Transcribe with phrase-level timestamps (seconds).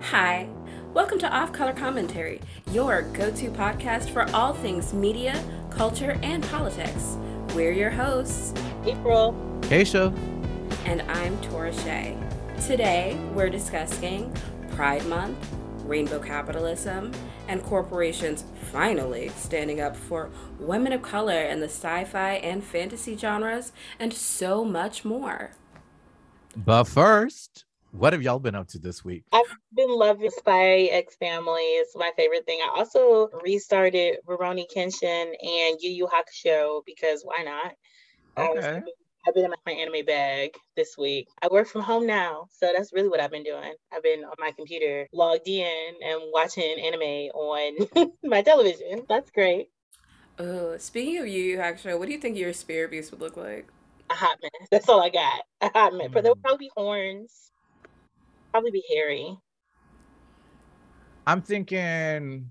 [0.00, 0.48] Hi,
[0.94, 2.40] welcome to Off Color Commentary,
[2.70, 7.18] your go to podcast for all things media, culture, and politics.
[7.54, 8.54] We're your hosts,
[8.86, 9.34] April.
[9.62, 10.16] Keisha.
[10.86, 12.16] and I'm Tora Shea.
[12.64, 14.34] Today, we're discussing
[14.70, 15.36] Pride Month,
[15.84, 17.12] rainbow capitalism,
[17.48, 23.14] and corporations finally standing up for women of color in the sci fi and fantasy
[23.16, 25.50] genres, and so much more.
[26.56, 29.24] But first, what have y'all been up to this week?
[29.32, 29.42] I've
[29.74, 31.62] been loving Spy X Family.
[31.62, 32.60] It's my favorite thing.
[32.62, 37.72] I also restarted Rurouni Kenshin and Yu Yu Hakusho because why not?
[38.36, 38.80] Um, Okay.
[39.26, 41.28] I've been in my anime bag this week.
[41.42, 43.74] I work from home now, so that's really what I've been doing.
[43.92, 49.04] I've been on my computer, logged in, and watching anime on my television.
[49.08, 49.66] That's great.
[50.38, 53.36] Oh, speaking of Yu Yu Hakusho, what do you think your spirit beast would look
[53.36, 53.66] like?
[54.08, 54.68] A hot mess.
[54.70, 55.42] That's all I got.
[55.60, 56.08] A hot mess.
[56.14, 56.42] But there would Mm.
[56.42, 57.50] probably be horns.
[58.58, 59.38] Probably be hairy.
[61.28, 62.50] I'm thinking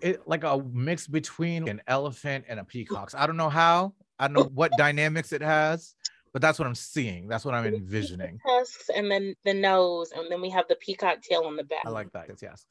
[0.00, 3.10] it like a mix between an elephant and a peacock.
[3.12, 3.94] I don't know how.
[4.20, 5.96] I don't know what dynamics it has,
[6.32, 7.26] but that's what I'm seeing.
[7.26, 8.38] That's what I'm envisioning.
[8.46, 11.82] tusks and then the nose, and then we have the peacock tail on the back.
[11.84, 12.26] I like that.
[12.28, 12.66] Yes, Yes.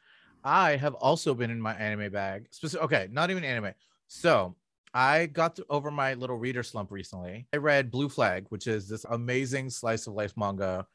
[0.45, 2.47] I have also been in my anime bag.
[2.51, 3.73] Specific, okay, not even anime.
[4.07, 4.55] So
[4.93, 7.47] I got to, over my little reader slump recently.
[7.51, 10.87] I read Blue Flag, which is this amazing slice of life manga.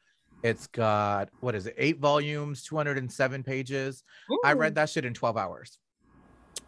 [0.43, 1.75] It's got what is it?
[1.77, 4.03] Eight volumes, 207 pages.
[4.43, 5.77] I read that shit in 12 hours.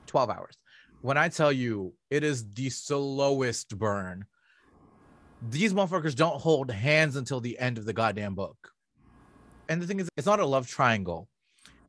[0.07, 0.57] 12 hours.
[1.01, 4.25] When I tell you it is the slowest burn,
[5.49, 8.71] these motherfuckers don't hold hands until the end of the goddamn book.
[9.69, 11.27] And the thing is, it's not a love triangle.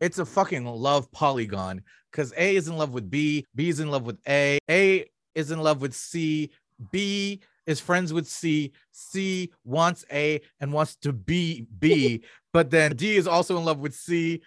[0.01, 3.91] It's a fucking love polygon because A is in love with B, B is in
[3.91, 6.51] love with A, A is in love with C,
[6.91, 12.97] B is friends with C, C wants A and wants to be B, but then
[12.97, 14.43] D is also in love with C.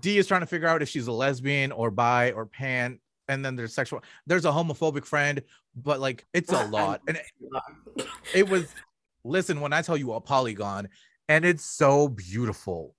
[0.00, 2.98] D is trying to figure out if she's a lesbian or bi or pan.
[3.28, 5.42] And then there's sexual, there's a homophobic friend,
[5.76, 7.00] but like it's a lot.
[7.06, 8.74] And it, it was,
[9.24, 10.88] listen, when I tell you a polygon,
[11.28, 12.94] and it's so beautiful.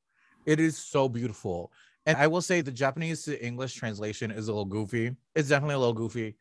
[0.45, 1.71] It is so beautiful.
[2.05, 5.15] And I will say the Japanese to English translation is a little goofy.
[5.35, 6.35] It's definitely a little goofy,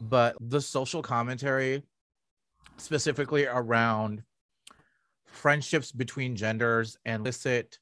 [0.00, 1.82] but the social commentary,
[2.76, 4.22] specifically around
[5.26, 7.78] friendships between genders and illicit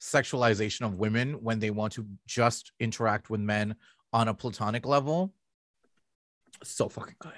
[0.00, 3.74] sexualization of women when they want to just interact with men
[4.12, 5.32] on a platonic level,
[6.62, 7.32] so fucking good.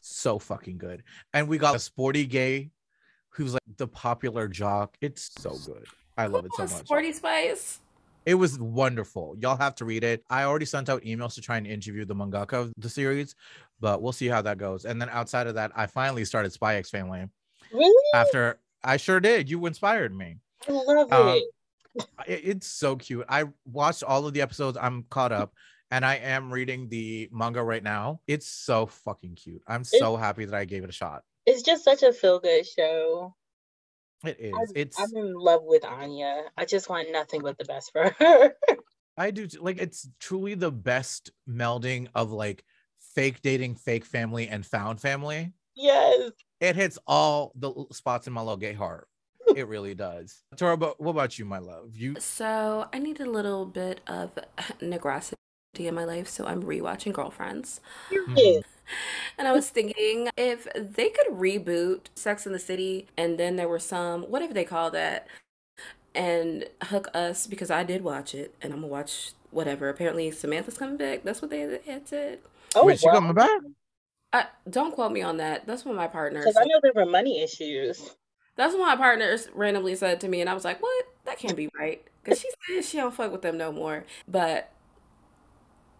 [0.00, 1.02] So fucking good.
[1.34, 2.70] And we got a sporty gay
[3.30, 4.96] who's like the popular jock.
[5.00, 5.84] It's so good.
[6.16, 6.84] I love it so much.
[6.84, 7.80] Sporty Spice.
[8.26, 9.34] It was wonderful.
[9.38, 10.24] Y'all have to read it.
[10.30, 13.34] I already sent out emails to try and interview the mangaka of the series,
[13.80, 14.84] but we'll see how that goes.
[14.84, 17.24] And then outside of that, I finally started Spy X Family
[17.72, 18.04] Really?
[18.14, 19.50] after I sure did.
[19.50, 20.38] You inspired me.
[20.68, 21.44] I love Um, it.
[22.26, 23.26] It- It's so cute.
[23.28, 24.78] I watched all of the episodes.
[24.80, 25.52] I'm caught up
[25.90, 28.20] and I am reading the manga right now.
[28.26, 29.62] It's so fucking cute.
[29.66, 31.22] I'm so happy that I gave it a shot.
[31.46, 33.34] It's just such a feel good show.
[34.24, 34.54] It is.
[34.54, 36.44] I'm, It's I'm in love with Anya.
[36.56, 38.54] I just want nothing but the best for her.
[39.16, 42.64] I do like it's truly the best melding of like
[43.20, 45.52] fake dating, fake family, and found family.
[45.74, 46.32] yes.
[46.58, 49.06] It hits all the spots in my little gay heart.
[49.56, 50.42] It really does.
[50.56, 51.96] Tora, but what about you, my love?
[51.96, 54.30] You So I need a little bit of
[54.80, 55.34] negrosity
[55.78, 57.80] in my life, so I'm rewatching Girlfriends.
[58.10, 58.64] Yes.
[59.38, 63.68] And I was thinking if they could reboot Sex in the City and then there
[63.68, 65.28] were some, whatever they call that,
[66.12, 69.88] and hook us because I did watch it and I'm gonna watch whatever.
[69.88, 71.22] Apparently Samantha's coming back.
[71.22, 72.40] That's what they had said.
[72.74, 73.14] Oh, wait, she wow.
[73.14, 73.60] coming back?
[74.32, 75.66] I, don't quote me on that.
[75.66, 76.40] That's what my partner.
[76.40, 78.14] Because I know there were money issues.
[78.56, 81.06] That's what my partner randomly said to me, and I was like, "What?
[81.24, 84.04] That can't be right." Because she said she don't fuck with them no more.
[84.28, 84.70] But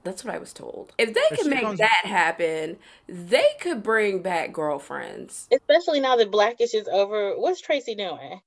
[0.05, 0.93] that's what I was told.
[0.99, 5.49] If they If could make comes- that happen, they could bring back girlfriends.
[5.51, 7.35] Especially now that Blackish is over.
[7.39, 8.41] What's Tracy doing?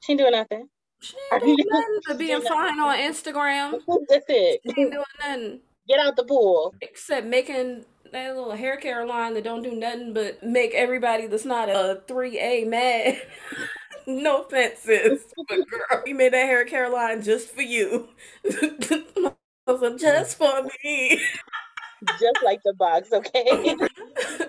[0.00, 0.68] She ain't doing nothing.
[1.00, 3.80] She ain't doing nothing but being fine on Instagram.
[4.08, 4.60] That's it.
[4.64, 6.74] She ain't doing nothing Get out the pool.
[6.80, 11.44] except making that little hair care line that don't do nothing but make everybody that's
[11.44, 13.20] not a 3A mad.
[14.06, 18.08] no offenses, but girl, you made that hair care line just for you.
[19.68, 21.20] So just for me.
[22.20, 23.74] Just like the box, okay?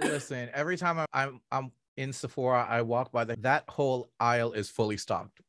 [0.01, 4.51] Listen, every time I'm, I'm I'm in Sephora, I walk by the, that whole aisle
[4.51, 5.42] is fully stocked.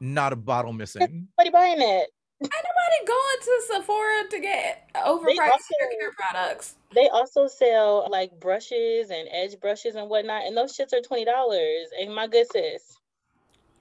[0.00, 1.28] Not a bottle missing.
[1.36, 2.10] What are you buying it?
[2.42, 2.52] Ain't
[2.88, 6.74] nobody going to Sephora to get overpriced hair also- care products.
[6.94, 11.24] They also sell like brushes and edge brushes and whatnot, and those shits are twenty
[11.24, 11.88] dollars.
[12.00, 12.96] And my good sis,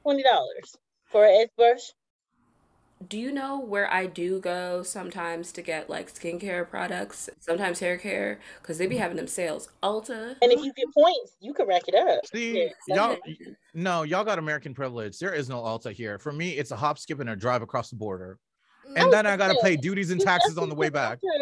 [0.04, 0.76] twenty dollars
[1.06, 1.92] for an edge brush.
[3.08, 7.96] Do you know where I do go sometimes to get like skincare products, sometimes hair
[7.98, 9.70] care, because they be having them sales.
[9.84, 10.36] Ulta.
[10.42, 12.26] And if you get points, you can rack it up.
[12.26, 13.18] See, Yeah, y'all,
[13.76, 15.20] no, y'all got American privilege.
[15.20, 16.18] There is no Ulta here.
[16.18, 18.40] For me, it's a hop, skip, and a drive across the border.
[18.96, 21.20] And then I gotta pay duties and taxes on the way back.
[21.22, 21.40] You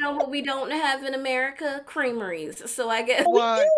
[0.00, 1.82] know what we don't have in America?
[1.86, 2.70] Creameries.
[2.70, 3.60] So I guess we What?
[3.60, 3.68] have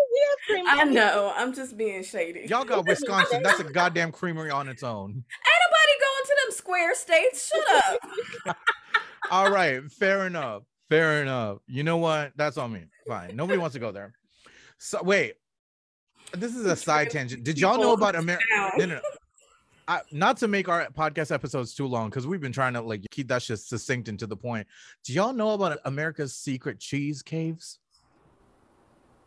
[0.47, 0.65] cream.
[0.67, 1.33] I know.
[1.35, 2.45] I'm just being shady.
[2.47, 3.41] Y'all got Wisconsin.
[3.43, 5.09] That's a goddamn creamery on its own.
[5.09, 7.51] Ain't nobody going to them square states.
[7.53, 7.83] Shut
[8.47, 8.57] up.
[9.31, 10.63] All right, fair enough.
[10.89, 11.59] Fair enough.
[11.67, 12.33] You know what?
[12.35, 12.83] That's on me.
[13.07, 13.35] Fine.
[13.35, 14.13] Nobody wants to go there.
[14.77, 15.35] So wait.
[16.33, 17.43] This is a side tangent.
[17.43, 18.43] Did y'all know about America?
[18.55, 19.01] No, no, no.
[19.91, 23.05] I, not to make our podcast episodes too long because we've been trying to like
[23.11, 24.65] keep that shit succinct and to the point.
[25.03, 27.77] Do y'all know about America's secret cheese caves?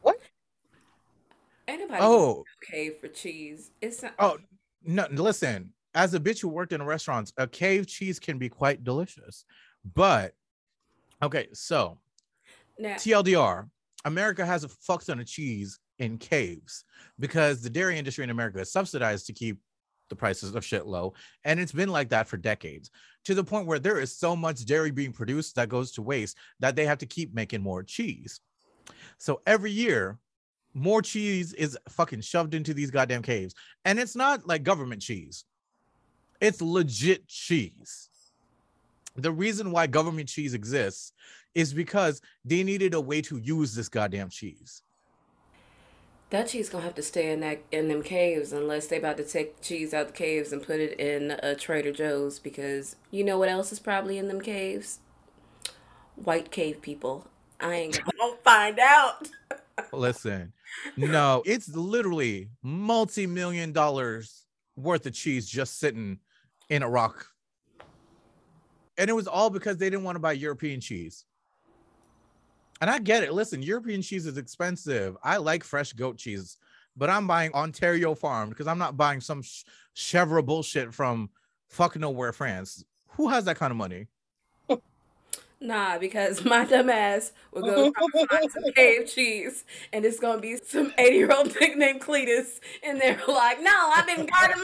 [0.01, 0.19] What?
[1.69, 3.73] nobody Oh, cave for cheese.
[3.83, 4.15] It's not.
[4.19, 4.39] oh,
[4.83, 5.07] no.
[5.11, 9.45] Listen, as a bitch who worked in restaurants, a cave cheese can be quite delicious.
[9.95, 10.33] But
[11.23, 11.99] okay, so
[12.79, 13.69] now, TLDR,
[14.07, 16.85] America has a fuck ton of cheese in caves
[17.21, 19.59] because the dairy industry in America is subsidized to keep
[20.15, 21.15] the prices of shit low.
[21.45, 22.91] And it's been like that for decades
[23.25, 26.37] to the point where there is so much dairy being produced that goes to waste
[26.61, 28.41] that they have to keep making more cheese.
[29.19, 30.19] So every year,
[30.75, 33.55] more cheese is fucking shoved into these goddamn caves.
[33.85, 35.45] And it's not like government cheese,
[36.41, 38.11] it's legit cheese.
[39.17, 41.13] The reason why government cheese exists
[41.55, 44.83] is because they needed a way to use this goddamn cheese.
[46.35, 49.25] That cheese gonna have to stay in that in them caves unless they about to
[49.25, 53.39] take cheese out the caves and put it in a Trader Joe's because you know
[53.39, 55.01] what else is probably in them caves?
[56.17, 57.29] White cave people.
[57.61, 59.29] I ain't gonna find out.
[59.93, 60.53] Listen,
[60.97, 64.45] no, it's literally multi-million dollars
[64.77, 66.19] worth of cheese just sitting
[66.69, 67.27] in a rock.
[68.97, 71.25] And it was all because they didn't want to buy European cheese.
[72.81, 73.33] And I get it.
[73.33, 75.17] Listen, European cheese is expensive.
[75.23, 76.59] I like fresh goat cheese,
[76.97, 79.63] but I'm buying Ontario farm because I'm not buying some sh-
[79.95, 81.31] chevre bullshit from
[81.69, 82.85] fuck nowhere, France.
[83.11, 84.09] Who has that kind of money?
[85.61, 90.21] Nah, because my dumb ass will go try to find some cave cheese and it's
[90.21, 94.27] gonna be some 80 year old dick named Cletus and they're like, no, I've been
[94.27, 94.63] got him.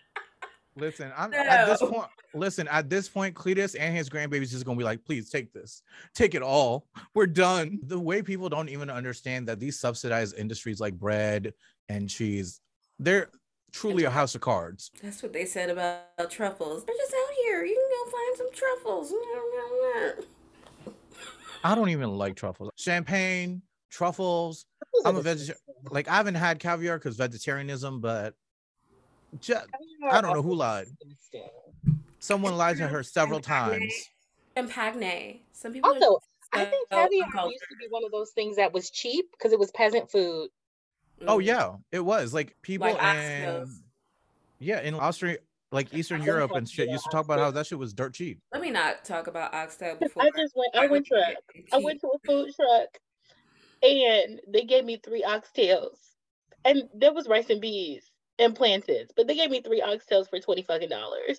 [0.81, 2.09] Listen, I'm at this point.
[2.33, 5.83] Listen, at this point, Cletus and his grandbaby's just gonna be like, please take this,
[6.15, 6.87] take it all.
[7.15, 7.81] We're done.
[7.83, 11.53] The way people don't even understand that these subsidized industries like bread
[11.89, 12.61] and cheese,
[12.99, 13.29] they're
[13.73, 14.91] truly a house of cards.
[15.03, 16.85] That's what they said about truffles.
[16.85, 17.65] They're just out here.
[17.65, 19.13] You can go find some truffles.
[21.65, 22.71] I don't even like truffles.
[22.77, 24.65] Champagne, truffles.
[25.05, 25.61] I'm a vegetarian.
[25.91, 28.35] Like I haven't had caviar because vegetarianism, but
[29.41, 29.67] just,
[30.11, 30.87] I don't know who lied.
[32.19, 33.93] Someone lied to her several times.
[34.57, 35.41] And Pagne.
[35.53, 36.19] Some people Also,
[36.53, 37.53] I think so caviar uncultured.
[37.53, 40.49] used to be one of those things that was cheap because it was peasant food.
[41.27, 41.45] Oh Mm.
[41.45, 43.69] yeah, it was like people Like in oxtails.
[44.59, 45.39] yeah in Austria,
[45.71, 48.39] like Eastern Europe and shit, used to talk about how that shit was dirt cheap.
[48.53, 50.23] Let me not talk about oxtail before.
[50.25, 50.75] I just went.
[50.75, 51.35] I went truck.
[51.73, 52.89] I went to a food truck,
[53.83, 55.99] and they gave me three oxtails,
[56.65, 58.10] and there was rice and beans
[58.41, 61.39] and plantains, but they gave me three oxtails for twenty fucking dollars.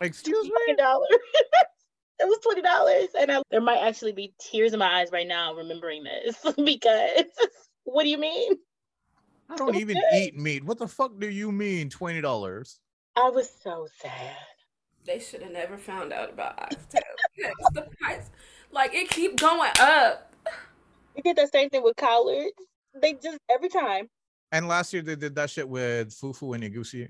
[0.00, 0.52] Excuse me.
[0.60, 1.08] Fucking dollars.
[2.20, 5.26] it was twenty dollars, and I, there might actually be tears in my eyes right
[5.26, 7.24] now remembering this because
[7.84, 8.54] what do you mean?
[9.50, 10.24] I don't even Okay.
[10.26, 10.64] eat meat.
[10.64, 12.78] What the fuck do you mean twenty dollars?
[13.16, 14.36] I was so sad.
[15.04, 17.02] They should have never found out about oxtails.
[17.72, 18.30] The price,
[18.70, 20.32] like it keep going up.
[21.16, 22.52] We did that same thing with collards.
[22.94, 24.08] They just every time,
[24.52, 27.08] And last year they did that shit with fufu and egusi.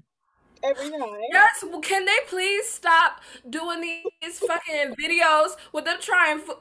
[0.65, 1.01] every time.
[1.33, 6.41] Yes, well, can they please stop doing these fucking videos with them trying?
[6.41, 6.59] Fo-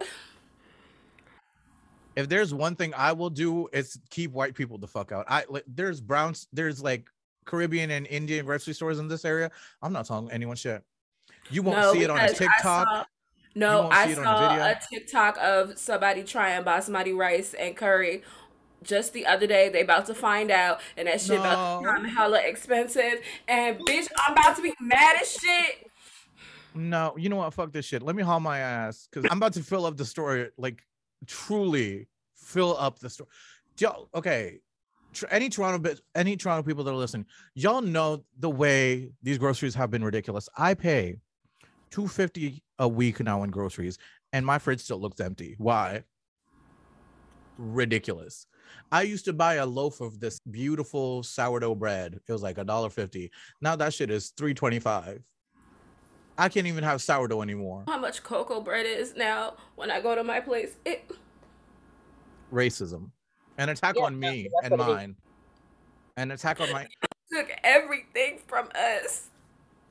[2.16, 5.26] If there's one thing I will do, it's keep white people the fuck out.
[5.28, 7.10] I like there's browns, there's like
[7.46, 9.50] Caribbean and Indian grocery stores in this area.
[9.82, 10.84] I'm not telling anyone shit.
[11.50, 12.88] You won't No, see it on a because I TikTok.
[12.88, 13.06] saw-
[13.56, 14.64] no, won't I see it on saw video.
[14.66, 18.22] a TikTok of somebody trying basmati rice and curry
[18.84, 19.70] just the other day.
[19.70, 21.92] They about to find out, and that shit about to No.
[21.92, 23.22] become hella expensive.
[23.48, 25.90] And bitch, I'm about to be mad as shit.
[26.76, 27.54] No, you know what?
[27.54, 28.04] Fuck this shit.
[28.04, 30.50] Let me haul my ass because I'm about to fill up the story.
[30.58, 30.84] Like,
[31.26, 33.30] truly fill up the story.
[33.80, 34.60] Y'all, okay.
[35.32, 39.74] Any Toronto bit, any Toronto people that are listening, y'all know the way these groceries
[39.74, 40.48] have been ridiculous.
[40.56, 41.16] I pay
[41.90, 43.98] two fifty a week now in groceries,
[44.32, 45.56] and my fridge still looks empty.
[45.58, 46.04] Why?
[47.58, 48.46] Ridiculous.
[48.92, 52.20] I used to buy a loaf of this beautiful sourdough bread.
[52.28, 53.32] It was like a dollar fifty.
[53.62, 55.22] Now that shit is three twenty five.
[56.38, 57.84] I can't even have sourdough anymore.
[57.88, 60.76] How much cocoa bread is now when I go to my place?
[60.86, 61.10] It
[62.54, 63.12] racism,
[63.58, 65.16] an attack yeah, on me and mine,
[66.16, 66.88] an attack on my
[67.32, 69.28] took everything from us.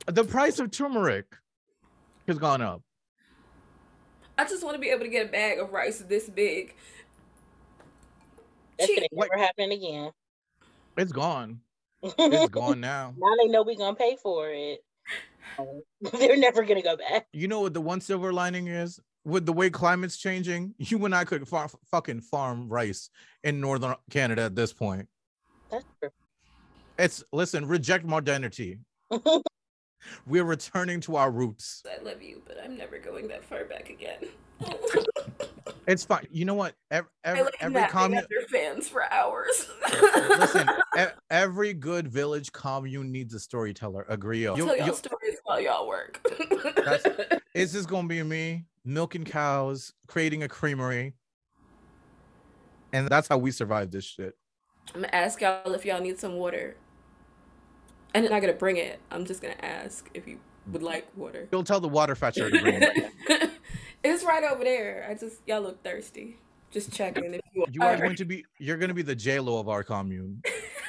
[0.07, 1.25] The price of turmeric
[2.27, 2.81] has gone up.
[4.37, 6.75] I just want to be able to get a bag of rice this big.
[8.77, 10.11] That's gonna never happen again.
[10.97, 11.61] It's gone.
[12.03, 13.13] It's gone now.
[13.17, 14.79] Now they know we're gonna pay for it.
[16.19, 17.27] They're never gonna go back.
[17.33, 18.99] You know what the one silver lining is?
[19.25, 23.09] With the way climate's changing, you and I could farm, fucking farm rice
[23.43, 25.07] in northern Canada at this point.
[25.69, 26.09] That's true.
[26.97, 28.79] It's listen, reject modernity.
[30.25, 31.83] We're returning to our roots.
[31.85, 34.27] I love you, but I'm never going that far back again.
[35.87, 36.27] It's fine.
[36.31, 36.75] You know what?
[36.91, 39.67] Every every, like every commune fans for hours.
[40.29, 40.67] Listen,
[41.29, 44.05] every good village commune needs a storyteller.
[44.09, 44.45] Agree.
[44.47, 46.25] I'll tell y'all stories while y'all work.
[47.53, 51.13] is this gonna be me milking cows, creating a creamery,
[52.91, 54.35] and that's how we survive this shit.
[54.93, 56.75] I'm gonna ask y'all if y'all need some water.
[58.13, 58.99] And I'm not gonna bring it.
[59.11, 60.39] I'm just gonna ask if you
[60.71, 61.47] would like water.
[61.51, 63.51] You'll tell the water fetcher to bring it.
[64.03, 65.07] it's right over there.
[65.09, 66.37] I just y'all look thirsty.
[66.71, 67.65] Just checking if you.
[67.71, 68.45] You are, are going to be.
[68.59, 70.41] You're going to be the J Lo of our commune.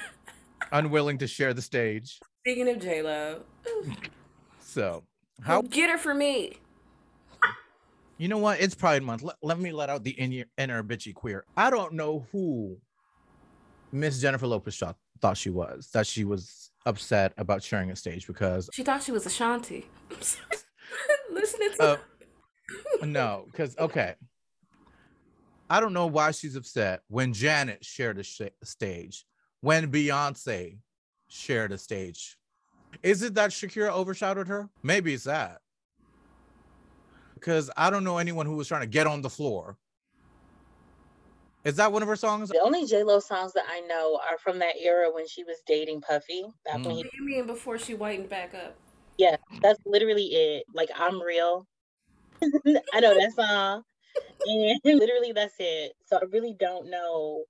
[0.73, 2.19] Unwilling to share the stage.
[2.41, 3.43] Speaking of J Lo.
[4.61, 5.05] so
[5.43, 6.59] how get her for me?
[8.19, 8.61] You know what?
[8.61, 9.23] It's Pride Month.
[9.23, 11.45] Let, let me let out the inner, inner bitchy queer.
[11.57, 12.77] I don't know who
[13.93, 14.83] Miss Jennifer Lopez
[15.21, 15.89] thought she was.
[15.93, 19.87] That she was upset about sharing a stage because she thought she was Ashanti.
[21.31, 21.83] Listening to.
[21.83, 21.97] Uh,
[23.03, 24.15] no, because okay.
[25.71, 29.27] I don't know why she's upset when Janet shared a sh- stage,
[29.61, 30.79] when Beyonce
[31.29, 32.39] shared a stage.
[33.03, 34.71] Is it that Shakira overshadowed her?
[34.83, 35.59] Maybe it's that.
[37.35, 39.77] Because I don't know anyone who was trying to get on the floor
[41.65, 42.49] is that one of her songs?
[42.49, 45.59] The only J Lo songs that I know are from that era when she was
[45.67, 46.45] dating Puffy.
[46.67, 46.87] mm.
[46.87, 48.75] when he- you mean before she whitened back up?
[49.19, 50.65] Yeah, that's literally it.
[50.73, 51.67] Like I'm real.
[52.95, 53.83] I know that song,
[54.47, 55.93] and literally that's it.
[56.07, 57.45] So I really don't know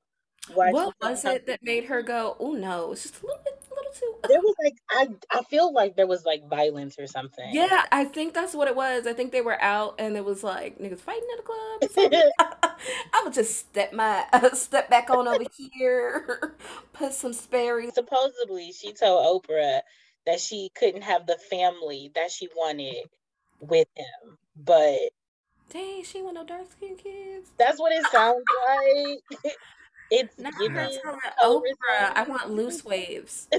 [0.55, 0.71] why.
[0.71, 2.37] What was it that made her go?
[2.39, 4.15] Oh no, it's just a little bit a little too.
[4.29, 7.51] There was like I I feel like there was like violence or something.
[7.53, 9.07] Yeah, I think that's what it was.
[9.07, 12.79] I think they were out and it was like niggas fighting at a club.
[13.13, 16.57] I would just step my uh, step back on over here,
[16.93, 17.91] put some Sperry.
[17.93, 19.81] Supposedly, she told Oprah
[20.27, 23.05] that she couldn't have the family that she wanted
[23.61, 24.99] with him, but.
[25.71, 27.51] Dang, she want no dark skinned kids.
[27.59, 28.45] That's what it sounds
[29.43, 29.55] like.
[30.11, 30.99] It's no, giving
[31.43, 32.13] Oprah.
[32.15, 33.47] I want loose waves.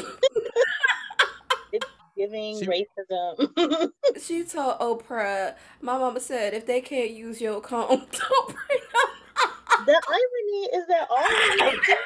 [1.72, 1.88] it's
[2.18, 3.92] giving she, racism.
[4.20, 9.86] she told Oprah, "My mama said if they can't use your comb, don't bring them."
[9.86, 11.98] the irony is that all of them,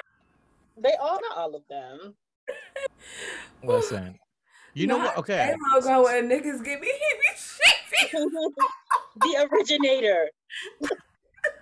[0.77, 2.15] they all not all of them.
[3.63, 4.19] Listen,
[4.73, 5.17] you know what?
[5.17, 8.13] Okay, logo and niggas give me heebie
[9.21, 10.29] the originator.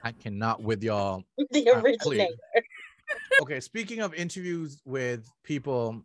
[0.04, 1.24] I cannot with y'all.
[1.52, 2.34] The originator.
[3.42, 6.04] okay, speaking of interviews with people,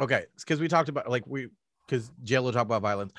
[0.00, 1.48] okay, because we talked about like we
[1.86, 3.12] because JLo talked about violence.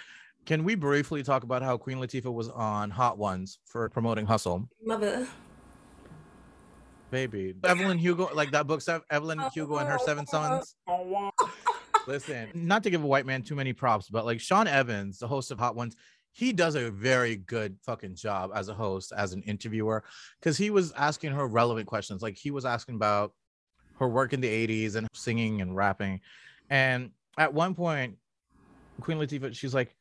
[0.45, 4.67] Can we briefly talk about how Queen Latifah was on Hot Ones for promoting Hustle?
[4.83, 5.25] Mother.
[7.11, 7.53] Baby.
[7.63, 10.75] Evelyn Hugo, like that book, Evelyn Hugo and her seven sons.
[10.87, 11.31] Oh,
[12.07, 15.27] Listen, not to give a white man too many props, but like Sean Evans, the
[15.27, 15.95] host of Hot Ones,
[16.31, 20.03] he does a very good fucking job as a host, as an interviewer,
[20.39, 22.21] because he was asking her relevant questions.
[22.21, 23.33] Like he was asking about
[23.99, 26.21] her work in the 80s and singing and rapping.
[26.69, 28.17] And at one point,
[28.99, 29.95] Queen Latifah, she's like,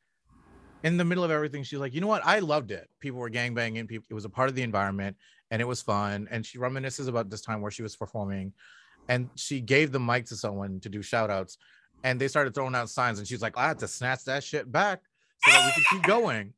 [0.83, 2.25] in the middle of everything, she's like, you know what?
[2.25, 2.89] I loved it.
[2.99, 3.87] People were gangbanging.
[3.87, 5.15] People, it was a part of the environment
[5.51, 6.27] and it was fun.
[6.29, 8.53] And she reminisces about this time where she was performing
[9.07, 11.57] and she gave the mic to someone to do shout outs
[12.03, 14.71] and they started throwing out signs and she's like, I had to snatch that shit
[14.71, 15.01] back
[15.43, 16.53] so that we can keep going.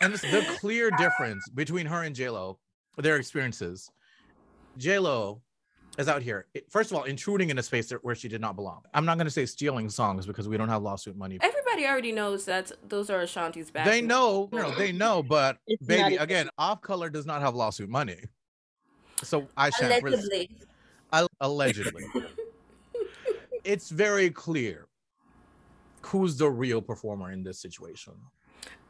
[0.00, 2.56] And it's the clear difference between her and JLo,
[2.96, 3.90] their experiences.
[4.78, 5.40] JLo
[5.98, 8.82] is out here, first of all, intruding in a space where she did not belong.
[8.94, 11.38] I'm not going to say stealing songs because we don't have lawsuit money.
[11.42, 13.84] Everybody already knows that those are Ashanti's back.
[13.84, 17.56] They know, you know, they know, but it's baby, again, off color does not have
[17.56, 18.20] lawsuit money.
[19.24, 20.04] So I shan't.
[20.04, 20.50] Allegedly.
[21.40, 22.04] allegedly.
[23.68, 24.86] it's very clear
[26.00, 28.14] who's the real performer in this situation.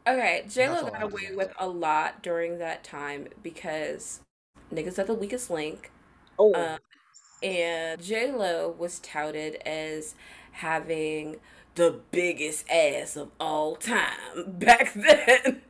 [0.06, 4.20] Okay, J Lo got away with a lot during that time because
[4.72, 5.90] niggas are the weakest link.
[6.38, 6.54] Oh.
[6.54, 6.78] Um,
[7.42, 10.14] And J Lo was touted as
[10.52, 11.40] having
[11.74, 15.62] the biggest ass of all time back then.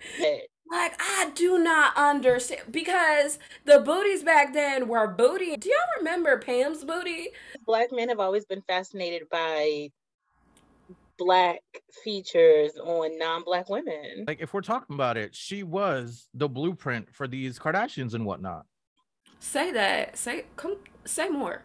[0.70, 5.56] Like I do not understand because the booties back then were booty.
[5.56, 7.28] Do y'all remember Pam's booty?
[7.64, 9.90] Black men have always been fascinated by
[11.16, 11.60] black
[12.04, 14.24] features on non-black women.
[14.26, 18.66] Like if we're talking about it, she was the blueprint for these Kardashians and whatnot.
[19.40, 20.18] Say that.
[20.18, 21.62] Say come say more.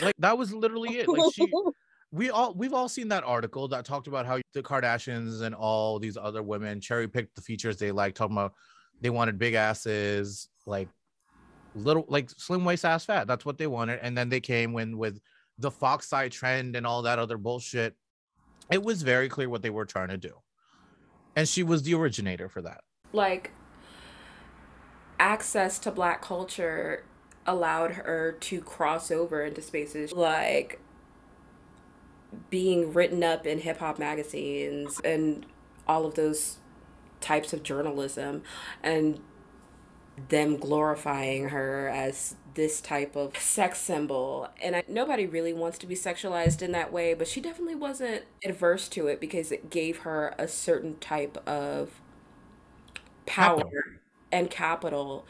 [0.00, 1.08] Like that was literally it.
[1.08, 1.46] Like she
[2.12, 5.98] we all we've all seen that article that talked about how the Kardashians and all
[5.98, 8.52] these other women cherry picked the features they like, talking about
[9.00, 10.88] they wanted big asses, like
[11.74, 13.26] little like slim waist ass fat.
[13.26, 14.00] That's what they wanted.
[14.02, 15.20] And then they came when with
[15.58, 17.96] the fox eye trend and all that other bullshit.
[18.70, 20.34] It was very clear what they were trying to do.
[21.34, 22.82] And she was the originator for that.
[23.12, 23.52] Like
[25.18, 27.04] access to black culture
[27.46, 30.80] allowed her to cross over into spaces like
[32.50, 35.46] being written up in hip hop magazines and
[35.86, 36.58] all of those
[37.20, 38.42] types of journalism
[38.82, 39.20] and
[40.28, 45.86] them glorifying her as this type of sex symbol and I, nobody really wants to
[45.86, 49.98] be sexualized in that way but she definitely wasn't adverse to it because it gave
[50.00, 52.02] her a certain type of
[53.26, 53.70] power capital.
[54.30, 55.26] and capital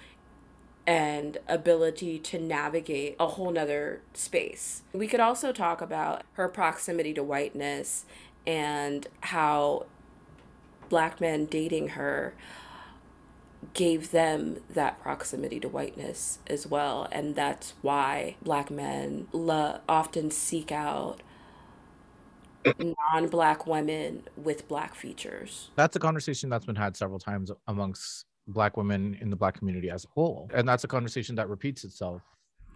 [0.92, 4.82] and ability to navigate a whole nother space.
[4.92, 8.04] We could also talk about her proximity to whiteness
[8.46, 9.86] and how
[10.90, 12.34] black men dating her
[13.72, 20.30] gave them that proximity to whiteness as well and that's why black men lo- often
[20.30, 21.22] seek out
[22.78, 28.76] non-black women with black features that's a conversation that's been had several times amongst black
[28.76, 30.50] women in the black community as a whole.
[30.54, 32.22] And that's a conversation that repeats itself.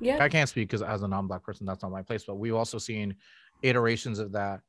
[0.00, 0.22] Yeah.
[0.22, 2.78] I can't speak because as a non-black person that's not my place but we've also
[2.78, 3.14] seen
[3.62, 4.60] iterations of that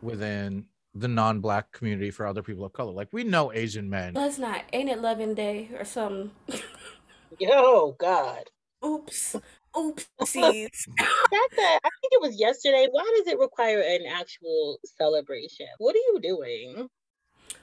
[0.00, 2.92] within the non-black community for other people of color.
[2.92, 4.14] Like we know asian men.
[4.14, 6.30] Let's not ain't it loving day or something?
[7.42, 8.42] Oh god.
[8.84, 9.36] Oops.
[9.76, 10.88] Oopsies.
[10.98, 12.88] That's a, i think it was yesterday.
[12.90, 15.68] Why does it require an actual celebration?
[15.78, 16.88] What are you doing?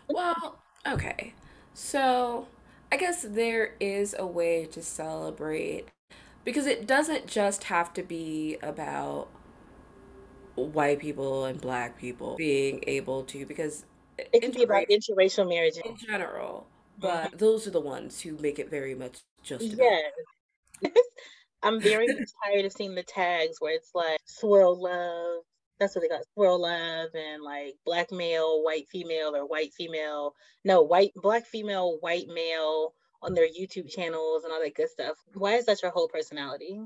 [0.08, 1.34] Well okay.
[1.74, 2.48] So
[2.92, 5.88] I guess there is a way to celebrate
[6.44, 9.28] because it doesn't just have to be about
[10.56, 13.86] white people and black people being able to because
[14.18, 16.66] it can be about interracial marriage in general
[16.98, 17.38] but mm-hmm.
[17.38, 20.00] those are the ones who make it very much just yeah
[21.64, 25.44] i'm very tired of seeing the tags where it's like swirl love
[25.80, 30.34] that's what they got swirl love and like black male white female or white female
[30.64, 35.18] no white black female white male on their youtube channels and all that good stuff.
[35.34, 36.82] Why is that your whole personality?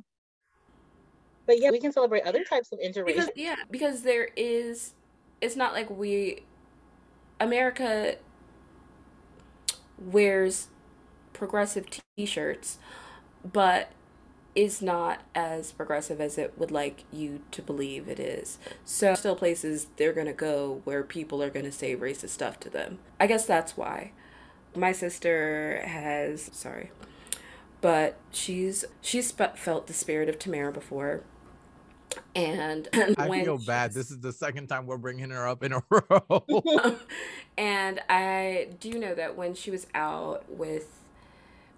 [1.46, 4.94] But yeah we can celebrate other types of interracial because, yeah because there is
[5.42, 6.44] it's not like we
[7.40, 8.16] america
[9.98, 10.68] wears
[11.34, 12.78] progressive t-shirts
[13.52, 13.92] but
[14.56, 18.58] is not as progressive as it would like you to believe it is.
[18.84, 22.60] So, still places they're going to go where people are going to say racist stuff
[22.62, 23.00] to them.
[23.20, 24.12] I guess that's why.
[24.76, 26.92] My sister has, sorry,
[27.82, 31.24] but she's she's felt the spirit of Tamara before.
[32.36, 33.94] And, and I feel bad.
[33.94, 36.98] This is the second time we're bringing her up in a row.
[37.58, 41.01] and I do know that when she was out with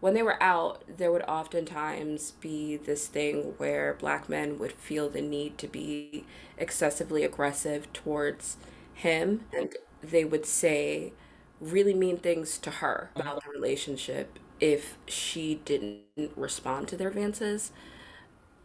[0.03, 5.09] when they were out, there would oftentimes be this thing where black men would feel
[5.09, 6.25] the need to be
[6.57, 8.57] excessively aggressive towards
[8.93, 9.45] him.
[9.57, 11.13] And they would say
[11.61, 16.03] really mean things to her about the relationship if she didn't
[16.35, 17.71] respond to their advances.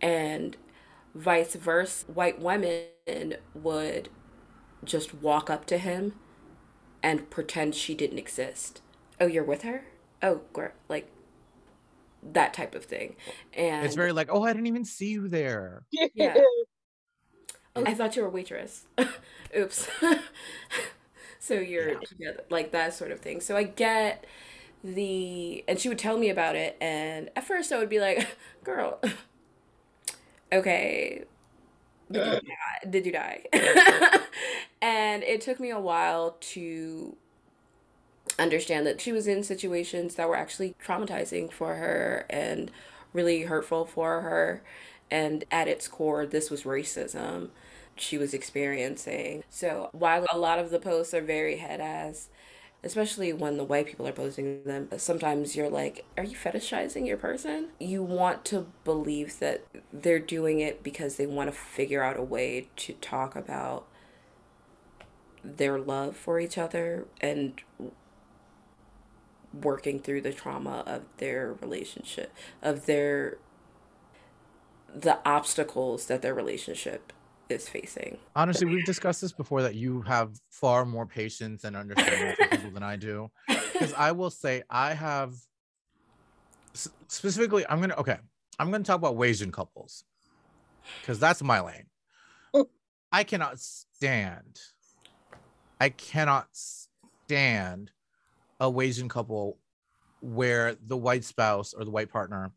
[0.01, 0.57] And
[1.14, 4.09] vice versa, white women would
[4.85, 6.14] just walk up to him
[7.03, 8.83] and pretend she didn't exist.
[9.20, 9.85] Oh, you're with her?
[10.22, 11.11] Oh, girl, like
[12.22, 13.16] that type of thing.
[13.54, 15.83] And it's very like, oh, I didn't even see you there.
[15.90, 16.37] Yeah.
[17.76, 18.87] oh, I thought you were a waitress.
[19.57, 19.88] Oops.
[21.38, 21.98] so you're yeah.
[22.00, 23.40] together, like that sort of thing.
[23.40, 24.26] So I get
[24.83, 28.26] the, and she would tell me about it, and at first I would be like,
[28.64, 29.00] girl,
[30.52, 31.24] okay.
[32.11, 32.88] Did you die?
[32.88, 33.44] Did you die?
[34.81, 37.16] and it took me a while to
[38.38, 42.70] understand that she was in situations that were actually traumatizing for her and
[43.12, 44.62] really hurtful for her.
[45.11, 47.51] And at its core, this was racism
[47.96, 49.42] she was experiencing.
[49.51, 52.29] So while a lot of the posts are very head ass
[52.85, 57.16] especially when the white people are posting them, sometimes you're like, are you fetishizing your
[57.16, 57.68] person?
[57.81, 62.22] You want to believe that they're doing it because they want to figure out a
[62.22, 63.87] way to talk about
[65.42, 67.61] their love for each other and
[69.52, 72.32] working through the trauma of their relationship,
[72.62, 73.38] of their
[74.94, 77.12] the obstacles that their relationship
[77.48, 78.18] is facing.
[78.37, 82.70] Honestly, we've discussed this before that you have far more patience and understanding for people
[82.70, 83.30] than I do.
[83.72, 85.34] Because I will say I have
[87.06, 88.16] specifically, I'm gonna okay,
[88.58, 90.02] I'm gonna talk about Asian couples
[91.00, 91.87] because that's my lane.
[92.52, 92.68] Oh.
[93.12, 94.58] I cannot stand,
[95.80, 97.92] I cannot stand
[98.60, 99.58] a Asian couple
[100.20, 102.52] where the white spouse or the white partner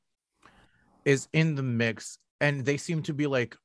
[1.05, 3.55] is in the mix and they seem to be like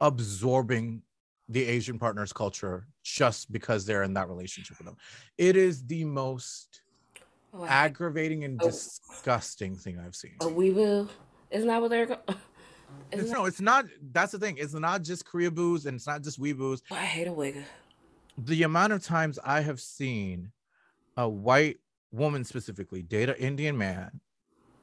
[0.00, 1.02] absorbing
[1.48, 4.96] the Asian partner's culture just because they're in that relationship with them.
[5.38, 6.82] It is the most
[7.54, 8.66] oh, aggravating and oh.
[8.66, 10.36] disgusting thing I've seen.
[10.42, 11.08] A weeboo?
[11.50, 12.18] Isn't that what they're?
[13.10, 13.86] It's, no, it's not.
[14.12, 14.56] That's the thing.
[14.58, 16.82] It's not just Korea boos and it's not just weeboos.
[16.90, 17.64] Oh, I hate a wig.
[18.36, 20.52] The amount of times I have seen
[21.18, 21.76] a white
[22.10, 24.18] woman specifically date an Indian man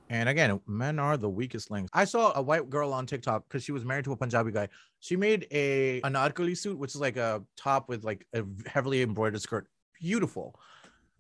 [0.10, 1.90] and again, men are the weakest links.
[1.94, 4.70] I saw a white girl on TikTok because she was married to a Punjabi guy.
[5.00, 9.42] She made a anarkali suit, which is like a top with like a heavily embroidered
[9.42, 9.68] skirt.
[10.00, 10.60] Beautiful.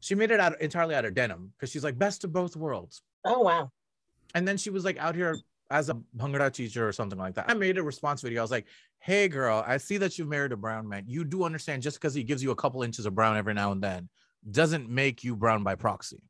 [0.01, 3.01] She made it out entirely out of denim because she's like best of both worlds.
[3.25, 3.71] Oh wow.
[4.35, 5.35] And then she was like out here
[5.71, 7.49] as a Bhangra teacher or something like that.
[7.49, 8.41] I made a response video.
[8.41, 8.67] I was like,
[8.99, 11.05] hey girl, I see that you've married a brown man.
[11.07, 13.71] You do understand just because he gives you a couple inches of brown every now
[13.71, 14.09] and then
[14.49, 16.21] doesn't make you brown by proxy.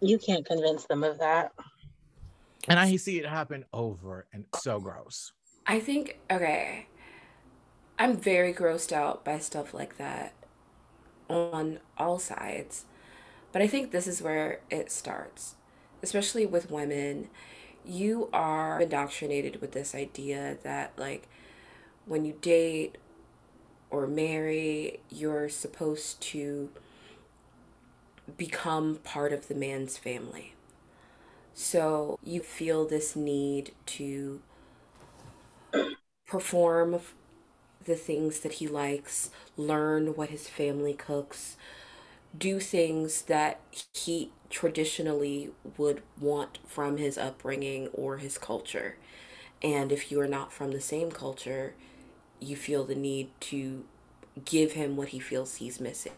[0.00, 1.52] You can't convince them of that.
[2.68, 5.32] And I see it happen over and so gross.
[5.66, 6.86] I think okay.
[7.98, 10.34] I'm very grossed out by stuff like that
[11.28, 12.84] on all sides.
[13.52, 15.56] But I think this is where it starts.
[16.02, 17.28] Especially with women,
[17.84, 21.28] you are indoctrinated with this idea that like
[22.06, 22.98] when you date
[23.92, 26.70] or marry, you're supposed to
[28.38, 30.54] become part of the man's family.
[31.54, 34.40] So you feel this need to
[36.26, 37.00] perform
[37.84, 41.56] the things that he likes, learn what his family cooks,
[42.36, 43.60] do things that
[43.92, 48.96] he traditionally would want from his upbringing or his culture.
[49.62, 51.74] And if you are not from the same culture,
[52.42, 53.84] you feel the need to
[54.44, 56.12] give him what he feels he's missing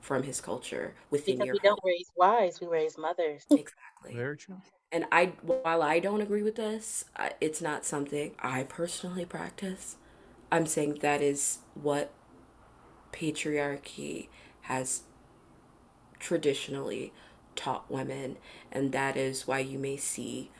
[0.00, 3.44] from his culture within because your we don't raise wives, we raise mothers.
[3.50, 4.14] Exactly.
[4.14, 4.56] Very true.
[4.90, 7.04] And I, while I don't agree with this,
[7.40, 9.96] it's not something I personally practice.
[10.52, 12.12] I'm saying that is what
[13.12, 14.28] patriarchy
[14.62, 15.02] has
[16.20, 17.12] traditionally
[17.56, 18.36] taught women,
[18.70, 20.50] and that is why you may see.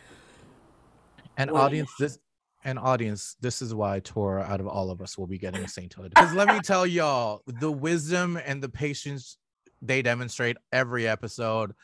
[1.36, 2.18] An audience, this
[2.64, 5.68] and audience, this is why Tora, out of all of us, will be getting a
[5.68, 6.12] sainthood.
[6.14, 9.36] Because let me tell y'all, the wisdom and the patience
[9.82, 11.74] they demonstrate every episode.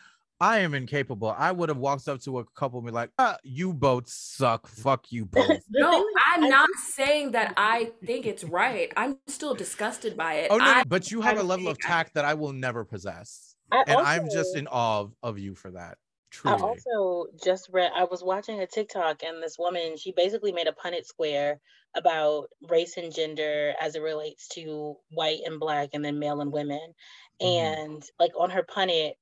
[0.42, 1.34] I am incapable.
[1.36, 4.66] I would have walked up to a couple and be like, ah, "You both suck.
[4.66, 8.90] Fuck you both." no, I'm not saying that I think it's right.
[8.96, 10.50] I'm still disgusted by it.
[10.50, 12.54] Oh no, I, but you have I'm a level of tact I, that I will
[12.54, 15.98] never possess, I and also, I'm just in awe of, of you for that.
[16.30, 16.56] Truly.
[16.56, 20.68] I also just read, I was watching a TikTok and this woman, she basically made
[20.68, 21.60] a Punnett square
[21.96, 26.52] about race and gender as it relates to white and black and then male and
[26.52, 26.94] women.
[27.42, 27.90] Mm-hmm.
[27.92, 29.14] And like on her Punnett,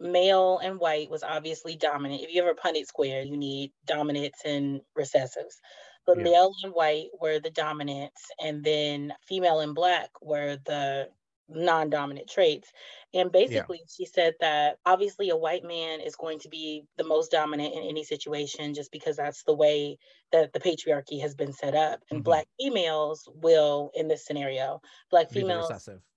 [0.00, 2.22] male and white was obviously dominant.
[2.22, 5.60] If you ever Punnett square, you need dominants and recessives.
[6.06, 6.24] But yeah.
[6.24, 11.08] male and white were the dominants, and then female and black were the
[11.48, 12.72] non-dominant traits
[13.12, 13.94] and basically yeah.
[13.94, 17.82] she said that obviously a white man is going to be the most dominant in
[17.82, 19.98] any situation just because that's the way
[20.32, 22.24] that the patriarchy has been set up and mm-hmm.
[22.24, 24.80] black females will in this scenario
[25.10, 25.70] black females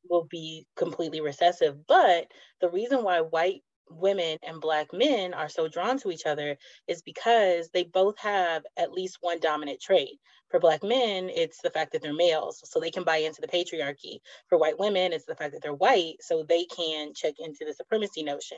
[0.10, 2.28] will be completely recessive but
[2.62, 7.02] the reason why white women and black men are so drawn to each other is
[7.02, 10.20] because they both have at least one dominant trait.
[10.50, 13.48] For black men, it's the fact that they're males, so they can buy into the
[13.48, 14.20] patriarchy.
[14.48, 17.74] For white women, it's the fact that they're white, so they can check into the
[17.74, 18.58] supremacy notion.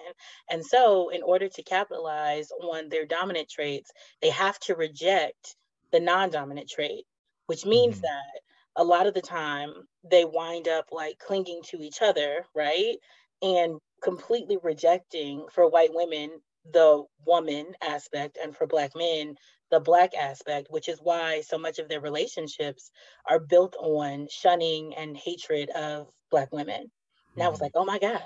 [0.51, 5.55] And so, in order to capitalize on their dominant traits, they have to reject
[5.91, 7.05] the non dominant trait,
[7.47, 8.03] which means mm-hmm.
[8.03, 8.41] that
[8.75, 12.97] a lot of the time they wind up like clinging to each other, right?
[13.41, 16.31] And completely rejecting for white women
[16.73, 19.35] the woman aspect and for black men
[19.71, 22.91] the black aspect which is why so much of their relationships
[23.29, 27.41] are built on shunning and hatred of black women and mm-hmm.
[27.41, 27.63] i was mm-hmm.
[27.65, 28.21] like oh my god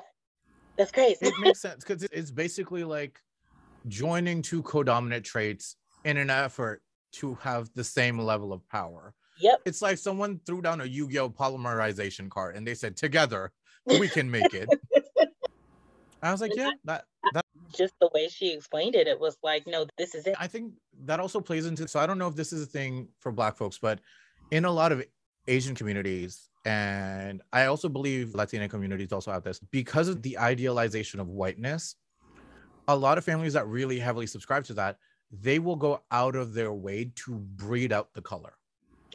[0.78, 1.28] That's crazy.
[1.28, 3.20] it makes sense because it's basically like
[3.88, 6.82] joining two co-dominant traits in an effort
[7.14, 9.14] to have the same level of power.
[9.40, 9.62] Yep.
[9.66, 13.52] It's like someone threw down a Yu-Gi-Oh polymerization card and they said, "Together,
[13.86, 14.70] we can make it."
[16.24, 19.66] I was like, "Yeah, that that." Just the way she explained it, it was like,
[19.68, 20.74] "No, this is it." I think
[21.06, 21.88] that also plays into.
[21.88, 24.00] So I don't know if this is a thing for Black folks, but
[24.52, 25.04] in a lot of
[25.48, 31.20] Asian communities, and I also believe Latina communities also have this because of the idealization
[31.20, 31.96] of whiteness.
[32.88, 34.98] A lot of families that really heavily subscribe to that,
[35.32, 38.54] they will go out of their way to breed out the color.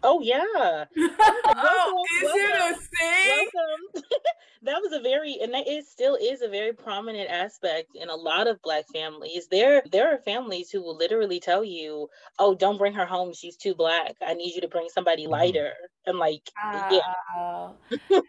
[0.02, 0.84] Oh yeah.
[0.96, 3.48] oh, is it a thing?
[3.54, 4.02] Welcome.
[4.62, 8.14] that was a very and that is still is a very prominent aspect in a
[8.14, 9.48] lot of black families.
[9.50, 12.08] There there are families who will literally tell you,
[12.38, 13.32] "Oh, don't bring her home.
[13.32, 14.14] She's too black.
[14.22, 15.30] I need you to bring somebody Mhm.
[15.30, 15.72] lighter."
[16.06, 16.48] And like,
[16.90, 17.70] yeah,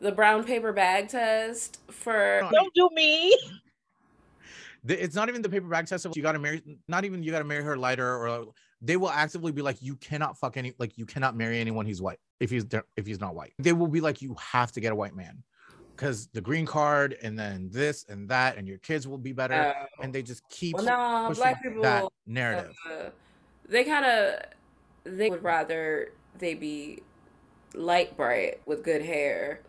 [0.00, 3.36] the brown paper bag test for don't do me.
[4.88, 6.04] It's not even the paper bag test.
[6.04, 8.96] of You got to marry, not even you got to marry her lighter, or they
[8.96, 12.18] will actively be like, you cannot fuck any, like you cannot marry anyone he's white
[12.40, 13.52] if he's if he's not white.
[13.58, 15.42] They will be like, you have to get a white man
[15.96, 19.54] because the green card and then this and that and your kids will be better,
[19.54, 22.74] uh, and they just keep well, no, pushing black people that narrative.
[22.90, 23.10] uh,
[23.68, 24.40] they kind of
[25.04, 27.02] they would rather they be
[27.74, 29.60] light bright with good hair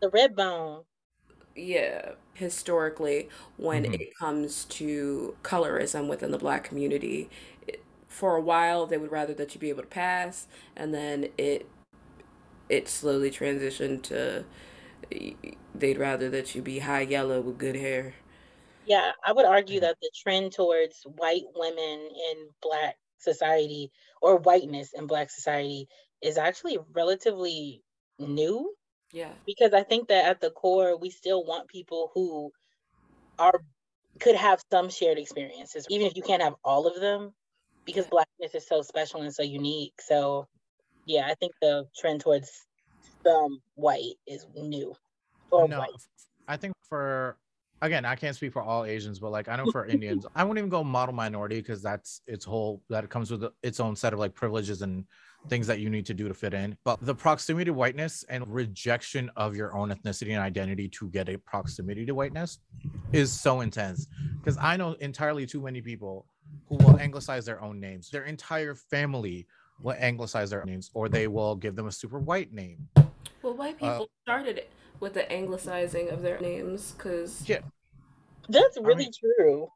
[0.00, 0.82] The red bone.
[1.54, 3.94] yeah historically when Mhm.
[3.94, 7.30] it comes to colorism within the black community it,
[8.12, 10.46] for a while they would rather that you be able to pass
[10.76, 11.66] and then it
[12.68, 14.44] it slowly transitioned to
[15.74, 18.14] they'd rather that you be high yellow with good hair.
[18.86, 24.92] Yeah, I would argue that the trend towards white women in black society or whiteness
[24.94, 25.88] in black society
[26.20, 27.82] is actually relatively
[28.18, 28.74] new.
[29.12, 29.32] Yeah.
[29.46, 32.52] Because I think that at the core we still want people who
[33.38, 33.60] are
[34.20, 37.32] could have some shared experiences, even if you can't have all of them,
[37.84, 39.94] because blackness is so special and so unique.
[40.00, 40.46] So
[41.06, 42.50] yeah, I think the trend towards
[43.26, 44.94] some white is new.
[45.50, 45.90] Or no, white.
[46.48, 47.36] I think for
[47.82, 50.58] again, I can't speak for all Asians, but like I know for Indians, I won't
[50.58, 54.18] even go model minority because that's its whole that comes with its own set of
[54.18, 55.04] like privileges and
[55.48, 56.76] things that you need to do to fit in.
[56.84, 61.28] But the proximity to whiteness and rejection of your own ethnicity and identity to get
[61.28, 62.58] a proximity to whiteness
[63.12, 64.06] is so intense.
[64.38, 66.26] Because I know entirely too many people
[66.68, 68.10] who will anglicize their own names.
[68.10, 69.46] Their entire family
[69.80, 72.88] will anglicize their names, or they will give them a super white name.
[73.42, 77.60] well white Uh, people started it with the anglicizing of their names because Yeah.
[78.48, 79.68] That's I really mean- true.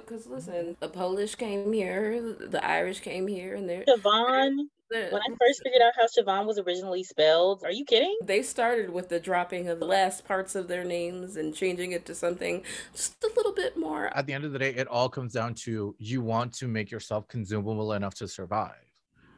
[0.00, 4.56] Because listen the polish came here the irish came here and they're, Siobhan,
[4.90, 8.16] they're when I first figured out how Siobhan was originally spelled, are you kidding?
[8.24, 12.06] they started with the dropping of the last parts of their names and changing it
[12.06, 12.62] to something
[12.94, 15.54] just a little bit more at the end of the day, it all comes down
[15.54, 18.74] to you want to make yourself consumable enough to survive.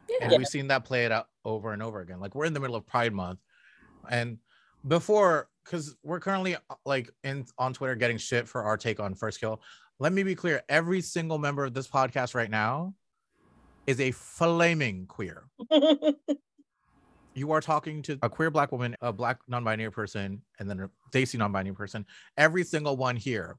[0.08, 0.16] Yeah.
[0.22, 2.20] And yeah we've seen that play it out over and over again.
[2.20, 3.40] Like we're in the middle of Pride Month,
[4.10, 4.38] and
[4.86, 9.14] before, because we're currently uh, like in on Twitter getting shit for our take on
[9.14, 9.60] First Kill.
[9.98, 12.94] Let me be clear: every single member of this podcast right now
[13.86, 15.44] is a flaming queer.
[17.36, 20.90] You are talking to a queer black woman, a black non-binary person, and then a
[21.12, 22.06] Desi non-binary person.
[22.38, 23.58] Every single one here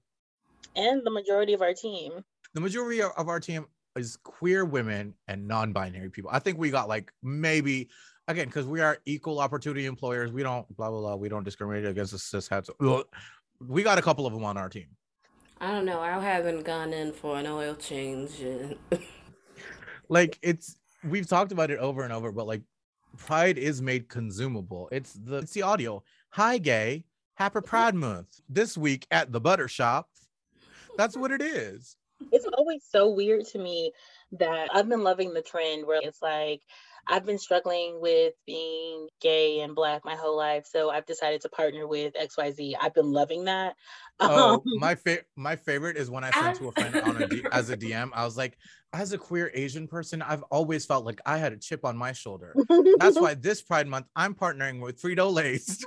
[0.75, 2.23] and the majority of our team.
[2.53, 6.29] the majority of our team is queer women and non-binary people.
[6.33, 7.89] I think we got like maybe
[8.27, 10.31] again because we are equal opportunity employers.
[10.31, 11.15] We don't blah blah blah.
[11.15, 12.69] We don't discriminate against the cis hats.
[13.59, 14.87] We got a couple of them on our team.
[15.59, 18.43] I don't know i haven't gone in for an oil change.
[20.09, 22.61] Like it's we've talked about it over and over, but like
[23.17, 24.89] pride is made consumable.
[24.91, 26.03] It's the it's the audio.
[26.31, 30.09] Hi gay, happy Pride Month this week at the Butter Shop.
[30.97, 31.97] That's what it is.
[32.31, 33.91] It's always so weird to me
[34.31, 36.61] that I've been loving the trend where it's like
[37.09, 41.49] I've been struggling with being gay and black my whole life, so I've decided to
[41.49, 42.73] partner with XYZ.
[42.81, 43.75] I've been loving that.
[44.19, 47.27] Oh, Um, my fa- my favorite is when I sent to a friend on a
[47.27, 48.09] D- as a DM.
[48.13, 48.57] I was like,
[48.91, 52.13] as a queer Asian person, I've always felt like I had a chip on my
[52.13, 52.55] shoulder.
[52.97, 55.85] That's why this Pride Month I'm partnering with Frito Lay's.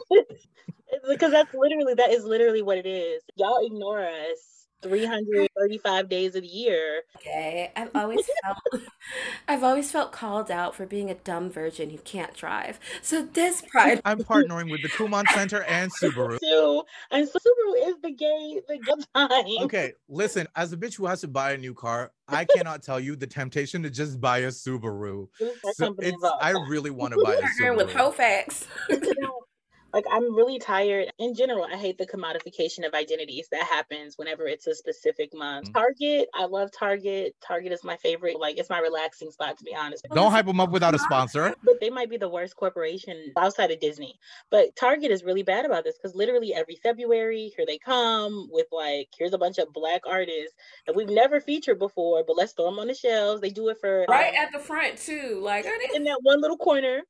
[1.08, 3.20] Because that's literally that is literally what it is.
[3.36, 7.02] Y'all ignore us 335 days of the year.
[7.16, 8.58] Okay, I've always felt
[9.48, 12.78] I've always felt called out for being a dumb virgin who can't drive.
[13.02, 16.38] So this pride I'm partnering with the Kumon Center and Subaru.
[16.40, 16.82] Too.
[17.10, 19.64] And Subaru is the gay, the good time.
[19.64, 23.00] Okay, listen, as a bitch who has to buy a new car, I cannot tell
[23.00, 25.28] you the temptation to just buy a Subaru.
[25.74, 26.22] So it's.
[26.40, 28.66] I really want to buy a partnering with Subaru.
[29.92, 29.94] Hofax.
[29.94, 31.12] Like I'm really tired.
[31.18, 35.66] In general, I hate the commodification of identities that happens whenever it's a specific month.
[35.66, 35.78] Mm-hmm.
[35.78, 37.34] Target, I love Target.
[37.46, 38.38] Target is my favorite.
[38.38, 40.06] Like it's my relaxing spot to be honest.
[40.12, 41.54] Don't hype them up without a sponsor.
[41.64, 44.18] But they might be the worst corporation outside of Disney.
[44.50, 48.66] But Target is really bad about this because literally every February, here they come with
[48.72, 50.54] like, here's a bunch of black artists
[50.86, 53.40] that we've never featured before, but let's throw them on the shelves.
[53.40, 56.58] They do it for right um, at the front too, like in that one little
[56.58, 57.02] corner.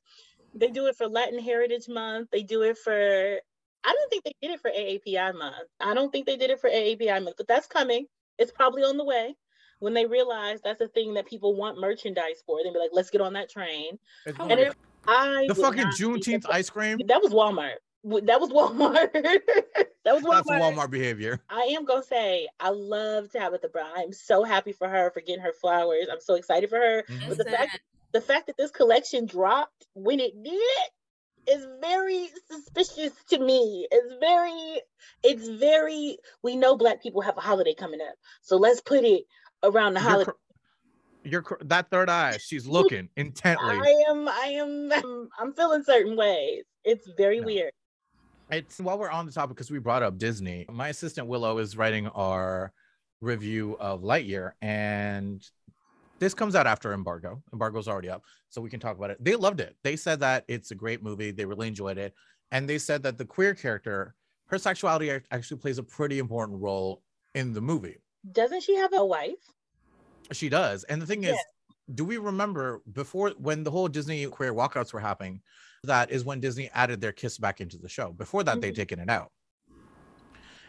[0.54, 2.30] They do it for Latin Heritage Month.
[2.30, 3.40] They do it for
[3.84, 5.68] I don't think they did it for AAPI month.
[5.80, 8.06] I don't think they did it for AAPI month, but that's coming.
[8.38, 9.34] It's probably on the way.
[9.78, 13.08] When they realize that's a thing that people want merchandise for, they'll be like, let's
[13.08, 13.98] get on that train.
[14.26, 14.74] and if
[15.08, 16.98] I the fucking Juneteenth ice cream.
[17.06, 17.76] That was Walmart.
[18.04, 19.12] That was Walmart.
[20.04, 20.44] that was Walmart.
[20.46, 21.40] That's Walmart behavior.
[21.48, 23.90] I am gonna say I love Tabitha Brown.
[23.96, 26.08] I'm so happy for her for getting her flowers.
[26.12, 27.04] I'm so excited for her.
[27.08, 27.28] Mm-hmm.
[27.28, 27.80] But the fact
[28.12, 30.90] the fact that this collection dropped when it did
[31.48, 33.86] is very suspicious to me.
[33.90, 34.80] It's very,
[35.22, 38.14] it's very, we know black people have a holiday coming up.
[38.42, 39.24] So let's put it
[39.62, 40.32] around the you're holiday.
[41.22, 43.70] You're cr- that third eye, she's looking intently.
[43.70, 46.64] I am, I am, I'm, I'm feeling certain ways.
[46.84, 47.46] It's very no.
[47.46, 47.72] weird.
[48.50, 51.76] It's while we're on the topic, because we brought up Disney, my assistant Willow is
[51.76, 52.72] writing our
[53.20, 55.46] review of Lightyear, and
[56.20, 57.42] this comes out after embargo.
[57.52, 59.16] Embargo's already up, so we can talk about it.
[59.18, 59.76] They loved it.
[59.82, 61.32] They said that it's a great movie.
[61.32, 62.14] They really enjoyed it,
[62.52, 64.14] and they said that the queer character,
[64.46, 67.02] her sexuality actually plays a pretty important role
[67.34, 67.96] in the movie.
[68.32, 69.38] Doesn't she have a wife?
[70.32, 70.84] She does.
[70.84, 71.36] And the thing is,
[71.94, 75.40] do we remember before when the whole Disney queer walkouts were happening?
[75.84, 78.12] That is when Disney added their kiss back into the show.
[78.12, 78.60] Before that, mm-hmm.
[78.60, 79.32] they'd taken it out.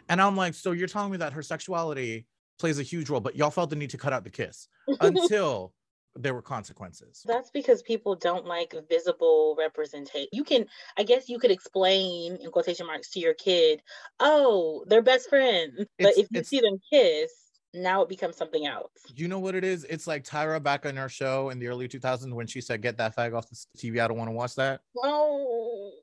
[0.07, 2.25] And I'm like, so you're telling me that her sexuality
[2.61, 4.69] plays a huge role, but y'all felt the need to cut out the kiss
[5.01, 5.73] until
[6.15, 7.23] there were consequences.
[7.25, 10.27] That's because people don't like visible representation.
[10.31, 10.65] You can,
[10.97, 13.81] I guess, you could explain in quotation marks to your kid,
[14.19, 17.31] "Oh, they're best friends," but if you see them kiss,
[17.73, 18.91] now it becomes something else.
[19.15, 19.85] You know what it is?
[19.85, 22.97] It's like Tyra back on her show in the early 2000s when she said, "Get
[22.97, 23.99] that fag off the TV.
[24.01, 25.93] I don't want to watch that." No,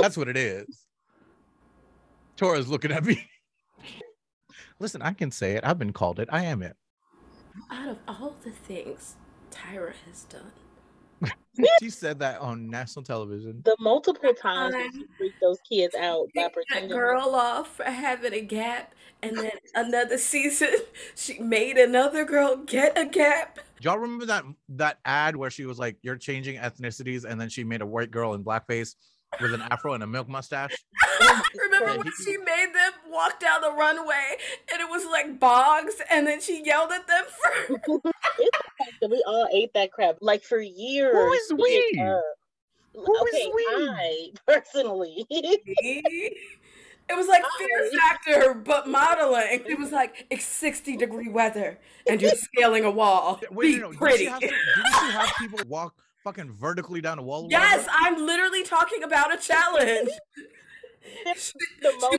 [0.00, 0.86] that's what it is.
[2.36, 3.22] Tora's looking at me.
[4.80, 5.64] Listen, I can say it.
[5.64, 6.28] I've been called it.
[6.32, 6.74] I am it.
[7.70, 9.16] Out of all the things
[9.50, 10.52] Tyra has done.
[11.82, 13.60] she said that on national television.
[13.64, 16.88] The multiple times she freaked those kids out by pretending.
[16.88, 20.70] That girl off for having a gap, and then another season
[21.14, 23.58] she made another girl get a gap.
[23.82, 27.64] Y'all remember that that ad where she was like, "You're changing ethnicities," and then she
[27.64, 28.94] made a white girl in blackface
[29.40, 30.74] with an afro and a milk mustache.
[31.54, 34.36] Remember when she made them walk down the runway
[34.72, 37.24] and it was like bogs, and then she yelled at them
[37.76, 38.00] for.
[39.08, 41.14] we all uh, ate that crap like for years.
[41.14, 42.00] Who is we?
[42.00, 42.20] Uh,
[42.94, 43.66] Who okay, is we?
[43.70, 45.26] I personally.
[45.30, 49.62] It was like Fear Factor, but modeling.
[49.66, 53.40] It was like it's 60 degree weather and you're scaling a wall.
[53.50, 53.98] Wait, Be no, no.
[53.98, 54.26] pretty.
[54.26, 57.46] Did did she have people walk fucking vertically down a wall.
[57.50, 60.10] Yes, I'm literally talking about a challenge.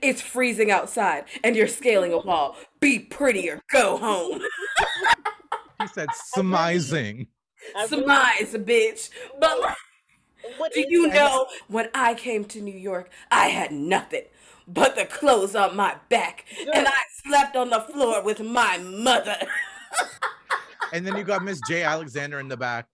[0.02, 2.58] it's freezing outside and you're scaling a wall.
[2.80, 3.62] Be prettier.
[3.72, 4.42] Go home.
[5.80, 7.28] he said smizing.
[7.86, 9.10] Smize, bitch.
[9.40, 14.24] But like, do you know when I came to New York, I had nothing
[14.68, 19.36] but the clothes on my back, and I slept on the floor with my mother.
[20.94, 21.84] and then you got Miss J.
[21.84, 22.88] Alexander in the back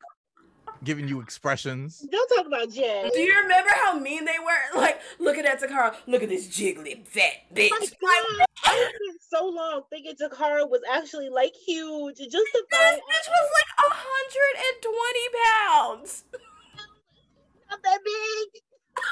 [0.84, 2.06] giving you expressions.
[2.12, 3.10] Don't talk about Jay.
[3.14, 4.48] Do you remember how mean they were?
[4.78, 5.96] Like, look at that Tocarra.
[6.06, 7.70] Look at this jiggly fat bitch.
[7.72, 12.18] Oh I spent so long thinking Tocarra was actually like huge.
[12.18, 16.26] Just to this bitch was like 120 pounds.
[17.70, 18.62] Not that big.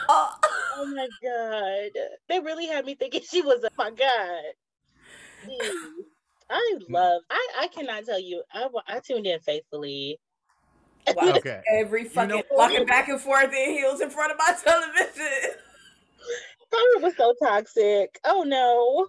[0.07, 0.35] Oh.
[0.77, 2.01] oh my god.
[2.29, 3.63] They really had me thinking she was.
[3.63, 4.43] Oh my god.
[6.49, 7.21] I love.
[7.29, 8.43] I I cannot tell you.
[8.53, 10.24] I I tuned in faithfully Wow.
[11.07, 11.61] Okay.
[11.71, 15.51] Every fucking you know, walking back and forth in heels in front of my television.
[16.73, 18.19] Tyra was so toxic.
[18.25, 19.07] Oh no.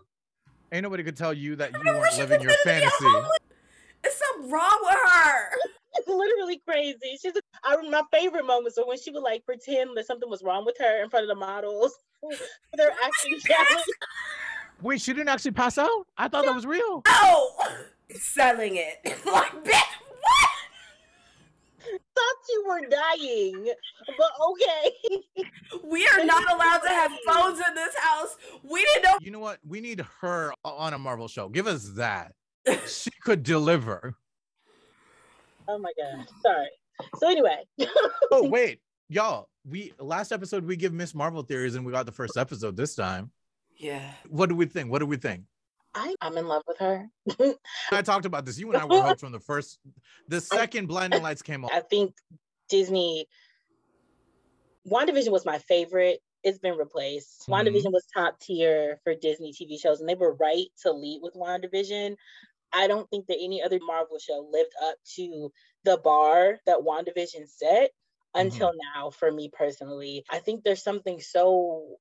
[0.73, 3.07] Ain't nobody could tell you that you weren't living your fantasy.
[4.05, 5.49] It's something wrong with her.
[5.99, 7.19] It's literally crazy.
[7.21, 7.33] She's
[7.65, 10.77] I, my favorite moments are when she would like pretend that something was wrong with
[10.79, 11.93] her in front of the models.
[12.75, 13.39] They're acting
[14.83, 16.07] Wait, she didn't actually pass out?
[16.19, 17.03] I thought that was real.
[17.07, 17.69] Oh,
[18.11, 18.99] selling it.
[19.25, 20.06] like, bitch, what?
[22.15, 23.73] Thought you were dying,
[24.17, 25.45] but okay.
[25.85, 28.37] we are not allowed to have phones in this house.
[28.63, 29.19] We didn't know.
[29.21, 29.59] You know what?
[29.67, 31.49] We need her on a Marvel show.
[31.49, 32.33] Give us that.
[32.87, 34.15] she could deliver.
[35.69, 36.27] Oh my god.
[36.43, 36.69] Sorry.
[37.19, 37.65] So anyway.
[38.31, 38.81] oh wait.
[39.09, 42.77] y'all, we last episode we give Miss Marvel theories and we got the first episode
[42.77, 43.31] this time.
[43.77, 44.13] Yeah.
[44.29, 44.91] What do we think?
[44.91, 45.43] What do we think?
[45.97, 47.09] I, I'm in love with her.
[47.91, 48.59] I talked about this.
[48.59, 49.79] You and I were hooked from the first,
[50.29, 51.71] the second Blinding Lights came on.
[51.73, 52.15] I think
[52.69, 53.27] Disney.
[54.87, 56.21] WandaVision was my favorite.
[56.45, 57.49] It's been replaced.
[57.49, 57.55] Mhm.
[57.55, 61.35] WandaVision was top tier for Disney TV shows, and they were right to lead with
[61.35, 62.17] WandaVision.
[62.73, 65.51] I don't think that any other Marvel show lived up to
[65.85, 67.91] the bar that WandaVision set
[68.35, 70.25] until now, for me personally.
[70.31, 71.97] I think there's something so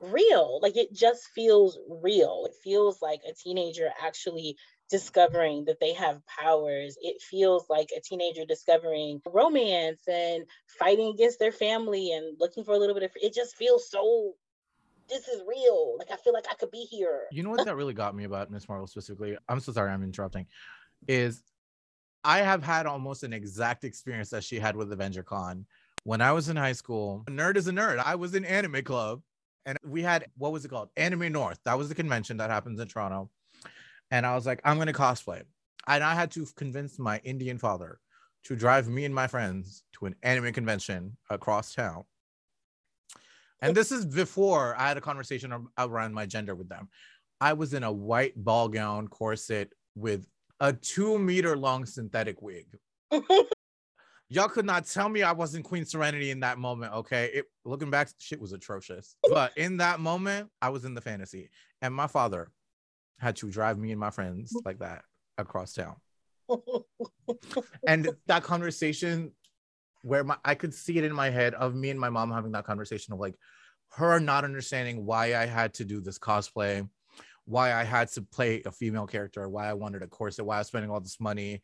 [0.00, 0.60] real.
[0.62, 2.44] Like it just feels real.
[2.46, 4.56] It feels like a teenager actually
[4.88, 6.96] discovering that they have powers.
[7.00, 10.44] It feels like a teenager discovering romance and
[10.78, 14.34] fighting against their family and looking for a little bit of it just feels so
[15.08, 15.96] this is real.
[15.98, 17.22] Like I feel like I could be here.
[17.30, 19.36] You know what that really got me about Miss Marvel specifically?
[19.48, 20.46] I'm so sorry I'm interrupting.
[21.08, 21.42] Is
[22.24, 25.66] I have had almost an exact experience that she had with Avenger Con.
[26.02, 27.98] When I was in high school, a nerd is a nerd.
[27.98, 29.22] I was in anime club
[29.66, 30.88] and we had what was it called?
[30.96, 31.58] Anime North.
[31.64, 33.30] That was the convention that happens in Toronto.
[34.10, 35.42] And I was like, I'm gonna cosplay.
[35.88, 37.98] And I had to convince my Indian father
[38.44, 42.04] to drive me and my friends to an anime convention across town.
[43.60, 46.88] And this is before I had a conversation around my gender with them.
[47.40, 50.26] I was in a white ball gown corset with
[50.60, 52.66] a two meter long synthetic wig.
[54.28, 56.92] Y'all could not tell me I wasn't Queen Serenity in that moment.
[56.92, 57.30] Okay.
[57.32, 59.14] It looking back, shit was atrocious.
[59.30, 61.50] But in that moment, I was in the fantasy.
[61.80, 62.50] And my father
[63.18, 65.02] had to drive me and my friends like that
[65.38, 65.96] across town.
[67.86, 69.32] And that conversation
[70.02, 72.52] where my I could see it in my head of me and my mom having
[72.52, 73.34] that conversation of like
[73.92, 76.88] her not understanding why I had to do this cosplay,
[77.44, 80.58] why I had to play a female character, why I wanted a corset, why I
[80.58, 81.62] was spending all this money.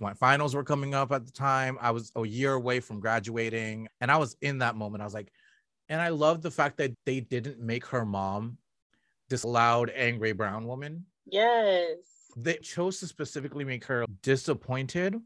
[0.00, 1.78] My finals were coming up at the time.
[1.80, 5.02] I was a year away from graduating, and I was in that moment.
[5.02, 5.32] I was like,
[5.88, 8.58] and I love the fact that they didn't make her mom
[9.28, 11.04] this loud, angry brown woman.
[11.26, 11.96] yes.
[12.36, 15.16] They chose to specifically make her disappointed.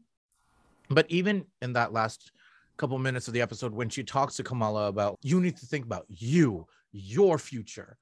[0.89, 2.31] But even in that last
[2.77, 5.85] couple minutes of the episode, when she talks to Kamala about you need to think
[5.85, 7.97] about you, your future,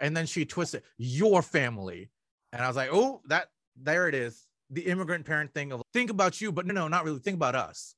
[0.00, 2.10] and then she twists it, your family.
[2.52, 3.48] And I was like, oh, that
[3.80, 4.48] there it is.
[4.70, 7.20] The immigrant parent thing of think about you, but no, no, not really.
[7.20, 7.94] Think about us.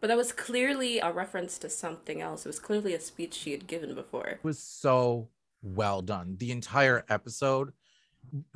[0.00, 2.44] But that was clearly a reference to something else.
[2.44, 4.26] It was clearly a speech she had given before.
[4.26, 5.28] It was so
[5.62, 6.36] well done.
[6.38, 7.72] The entire episode.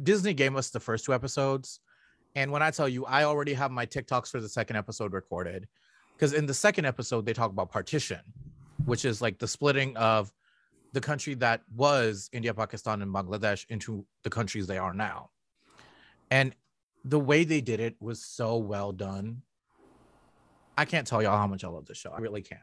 [0.03, 1.81] Disney gave us the first two episodes.
[2.35, 5.67] And when I tell you, I already have my TikToks for the second episode recorded.
[6.15, 8.21] Because in the second episode, they talk about partition,
[8.85, 10.33] which is like the splitting of
[10.93, 15.31] the country that was India, Pakistan, and Bangladesh into the countries they are now.
[16.31, 16.55] And
[17.07, 19.43] the way they did it was so well done.
[20.77, 22.11] I can't tell y'all how much I love this show.
[22.11, 22.61] I really can't.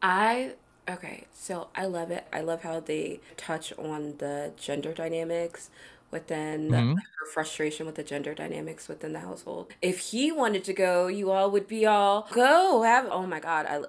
[0.00, 0.54] I
[0.88, 2.26] okay, so I love it.
[2.32, 5.70] I love how they touch on the gender dynamics
[6.10, 6.96] within Mhm.
[6.96, 9.72] her frustration with the gender dynamics within the household.
[9.80, 13.06] If he wanted to go, you all would be all go have.
[13.10, 13.86] Oh my god, I li-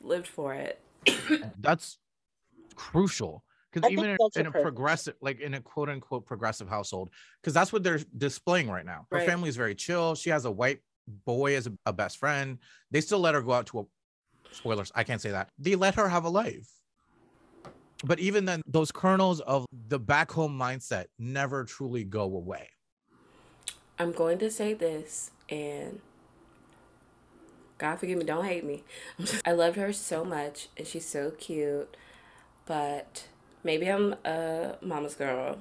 [0.00, 0.80] lived for it.
[1.58, 1.98] that's
[2.76, 3.44] crucial
[3.76, 7.10] because even in, in a progressive like in a quote unquote progressive household
[7.40, 9.06] because that's what they're displaying right now.
[9.10, 9.26] Her Right.
[9.26, 10.14] family is very chill.
[10.14, 10.80] She has a white
[11.24, 12.58] boy as a, a best friend.
[12.90, 13.84] They still let her go out to a
[14.52, 15.50] spoilers i can't say that.
[15.58, 16.68] They let her have a life.
[18.04, 22.68] But even then those kernels of the back home mindset never truly go away.
[23.98, 26.00] I'm going to say this and
[27.78, 28.84] God forgive me, don't hate me.
[29.44, 31.94] I loved her so much and she's so cute,
[32.64, 33.26] but
[33.66, 35.58] maybe I'm a mama's girl.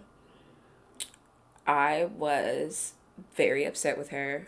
[1.68, 2.94] I was
[3.36, 4.48] very upset with her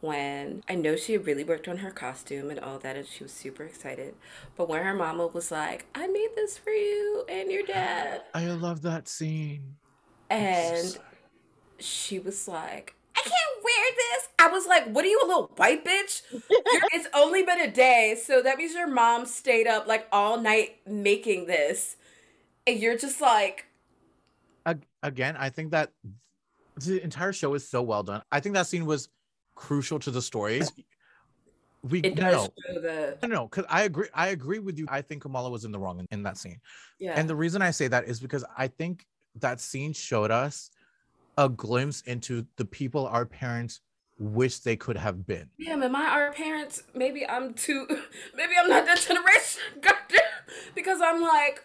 [0.00, 3.22] when I know she had really worked on her costume and all that, and she
[3.24, 4.14] was super excited.
[4.56, 8.46] But when her mama was like, I made this for you and your dad, i
[8.46, 9.76] love that scene
[10.30, 10.98] and
[11.78, 14.28] she was like, I can't wear this.
[14.38, 16.22] I was like, What are you, a little white bitch?
[16.92, 20.76] It's only been a day, so that means your mom stayed up like all night
[20.86, 21.96] making this.
[22.68, 23.64] And you're just like,
[25.02, 25.90] again, I think that
[26.76, 28.22] the entire show is so well done.
[28.30, 29.08] I think that scene was
[29.54, 30.60] crucial to the story.
[31.82, 33.26] We it no, does no, show the.
[33.26, 34.08] no, because I agree.
[34.12, 34.86] I agree with you.
[34.90, 36.60] I think Kamala was in the wrong in, in that scene,
[36.98, 37.14] Yeah.
[37.16, 39.06] and the reason I say that is because I think
[39.36, 40.70] that scene showed us
[41.38, 43.80] a glimpse into the people our parents
[44.18, 45.48] wish they could have been.
[45.64, 46.82] Damn, am I our parents?
[46.94, 47.86] Maybe I'm too.
[48.36, 49.62] Maybe I'm not that generation.
[49.80, 50.18] Goddamn.
[50.74, 51.64] Because I'm like,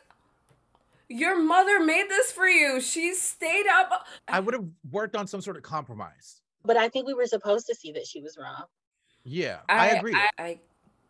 [1.09, 2.81] your mother made this for you.
[2.81, 4.07] She stayed up.
[4.27, 6.41] I would have worked on some sort of compromise.
[6.65, 8.65] But I think we were supposed to see that she was wrong.
[9.23, 10.13] Yeah, I, agree.
[10.15, 10.59] I, I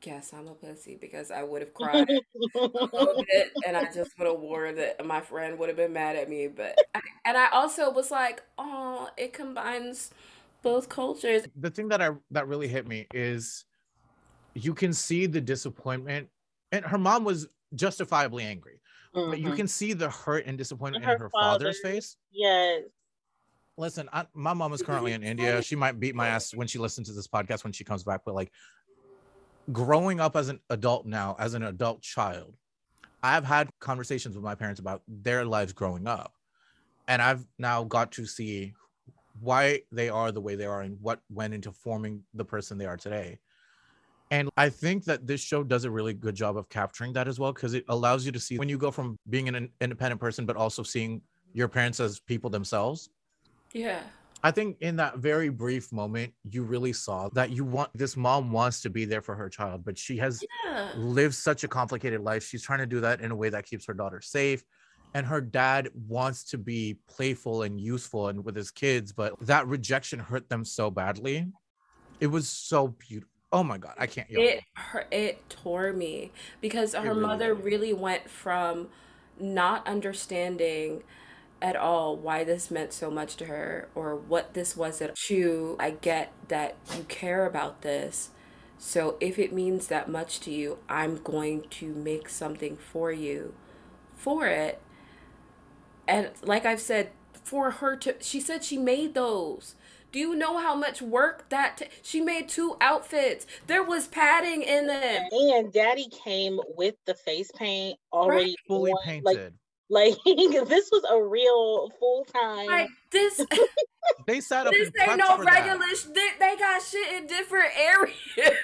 [0.02, 4.12] guess I'm a pussy because I would have cried a little bit and I just
[4.20, 6.48] would have worn that my friend would have been mad at me.
[6.48, 10.12] But I, and I also was like, oh, it combines
[10.62, 11.44] both cultures.
[11.56, 13.66] The thing that I that really hit me is
[14.54, 16.30] you can see the disappointment,
[16.72, 18.80] and her mom was justifiably angry,
[19.16, 19.30] mm-hmm.
[19.30, 19.56] but you mm-hmm.
[19.56, 22.18] can see the hurt and disappointment her in her father, father's face.
[22.32, 22.84] Yes.
[23.78, 25.62] Listen, I, my mom is currently in India.
[25.64, 28.22] She might beat my ass when she listens to this podcast when she comes back,
[28.26, 28.52] but like
[29.72, 32.54] growing up as an adult now, as an adult child,
[33.24, 36.34] I've had conversations with my parents about their lives growing up.
[37.08, 38.74] And I've now got to see
[39.40, 42.86] why they are the way they are and what went into forming the person they
[42.86, 43.40] are today.
[44.34, 47.40] And I think that this show does a really good job of capturing that as
[47.40, 50.48] well, because it allows you to see when you go from being an independent person,
[50.48, 51.22] but also seeing
[51.54, 53.12] your parents as people themselves.
[53.74, 54.02] Yeah.
[54.44, 58.52] I think in that very brief moment, you really saw that you want this mom
[58.52, 60.90] wants to be there for her child, but she has yeah.
[60.96, 62.44] lived such a complicated life.
[62.44, 64.64] She's trying to do that in a way that keeps her daughter safe.
[65.14, 69.68] And her dad wants to be playful and useful and with his kids, but that
[69.68, 71.52] rejection hurt them so badly.
[72.20, 73.30] It was so beautiful.
[73.54, 74.28] Oh my god, I can't.
[74.32, 77.64] It her, it tore me because her really mother did.
[77.64, 78.90] really went from
[79.40, 81.04] not understanding
[81.62, 85.78] at all why this meant so much to her or what this was at to
[85.80, 88.32] I get that you care about this.
[88.80, 93.54] So if it means that much to you, I'm going to make something for you
[94.16, 94.82] for it.
[96.08, 97.12] And like I've said,
[97.44, 99.76] for her to she said she made those.
[100.14, 103.48] Do you know how much work that t- she made two outfits?
[103.66, 105.28] There was padding in them.
[105.32, 108.56] And daddy came with the face paint already right.
[108.68, 109.56] fully painted.
[109.90, 110.18] Like, like
[110.70, 112.68] this was a real full time.
[112.68, 113.44] Like this.
[114.28, 114.74] they set up.
[114.74, 115.88] This ain't no regular.
[115.96, 118.56] Sh- they, they got shit in different areas.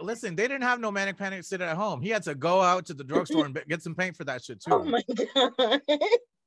[0.00, 2.00] Listen, they didn't have no manic panic sitting at home.
[2.00, 4.60] He had to go out to the drugstore and get some paint for that shit
[4.60, 4.70] too.
[4.72, 5.02] Oh my
[5.34, 5.80] god.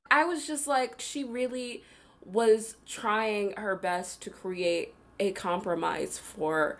[0.09, 1.83] I was just like, she really
[2.25, 6.77] was trying her best to create a compromise for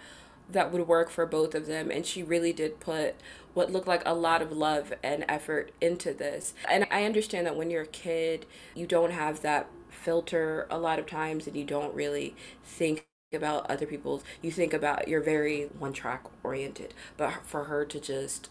[0.49, 3.15] that would work for both of them and she really did put
[3.53, 6.53] what looked like a lot of love and effort into this.
[6.69, 10.99] And I understand that when you're a kid, you don't have that filter a lot
[10.99, 15.65] of times and you don't really think about other people's you think about you're very
[15.77, 18.49] one track oriented but for her to just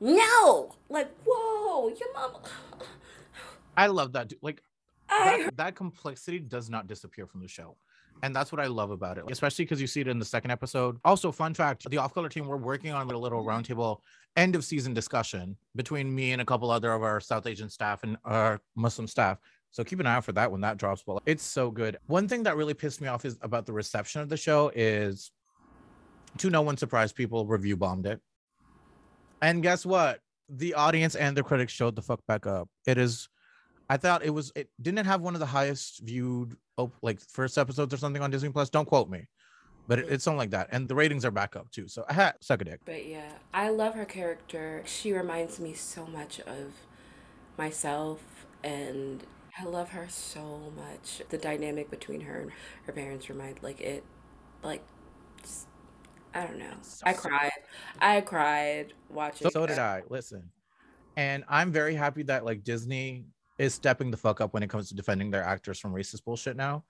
[0.00, 2.32] no like whoa your mom
[3.76, 4.62] i love that like.
[5.08, 7.76] That, that complexity does not disappear from the show
[8.22, 10.50] and that's what I love about it, especially because you see it in the second
[10.50, 10.98] episode.
[11.04, 13.98] Also, fun fact the off color team, we're working on a little roundtable
[14.36, 18.02] end of season discussion between me and a couple other of our South Asian staff
[18.02, 19.38] and our Muslim staff.
[19.70, 21.02] So keep an eye out for that when that drops.
[21.06, 21.98] Well, it's so good.
[22.06, 25.32] One thing that really pissed me off is about the reception of the show is
[26.38, 28.20] to no one's surprise, people review bombed it.
[29.42, 30.20] And guess what?
[30.48, 32.68] The audience and the critics showed the fuck back up.
[32.86, 33.28] It is
[33.94, 37.56] I thought it was it didn't have one of the highest viewed oh, like first
[37.56, 38.68] episodes or something on Disney Plus.
[38.68, 39.28] Don't quote me,
[39.86, 40.10] but it, mm.
[40.10, 40.66] it's something like that.
[40.72, 41.86] And the ratings are back up too.
[41.86, 42.80] So I had suck a dick.
[42.84, 44.82] But yeah, I love her character.
[44.84, 46.72] She reminds me so much of
[47.56, 48.20] myself,
[48.64, 49.22] and
[49.56, 51.22] I love her so much.
[51.28, 52.50] The dynamic between her and
[52.86, 54.02] her parents remind like it,
[54.64, 54.82] like.
[56.34, 56.74] I don't know.
[57.04, 57.52] I cried.
[58.00, 59.44] I cried watching.
[59.44, 60.02] So, so did I.
[60.10, 60.50] Listen,
[61.16, 63.26] and I'm very happy that like Disney
[63.58, 66.56] is stepping the fuck up when it comes to defending their actors from racist bullshit
[66.56, 66.84] now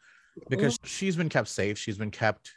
[0.48, 1.78] because she's been kept safe.
[1.78, 2.52] She's been kept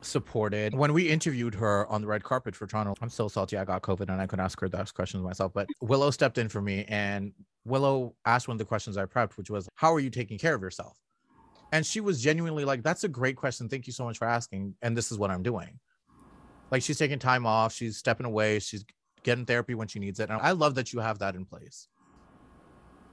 [0.00, 0.74] supported.
[0.74, 3.82] When we interviewed her on the red carpet for toronto i'm so salty i got
[3.82, 6.84] covid and i couldn't ask her those questions myself but willow stepped in for me
[6.88, 7.32] and
[7.64, 10.54] willow asked one of the questions i prepped which was how are you taking care
[10.54, 10.98] of yourself?
[11.72, 13.68] And she was genuinely like that's a great question.
[13.68, 14.74] Thank you so much for asking.
[14.82, 15.80] And this is what i'm doing.
[16.70, 17.72] Like she's taking time off.
[17.72, 18.58] She's stepping away.
[18.58, 18.84] She's
[19.22, 20.30] getting therapy when she needs it.
[20.30, 21.88] And i love that you have that in place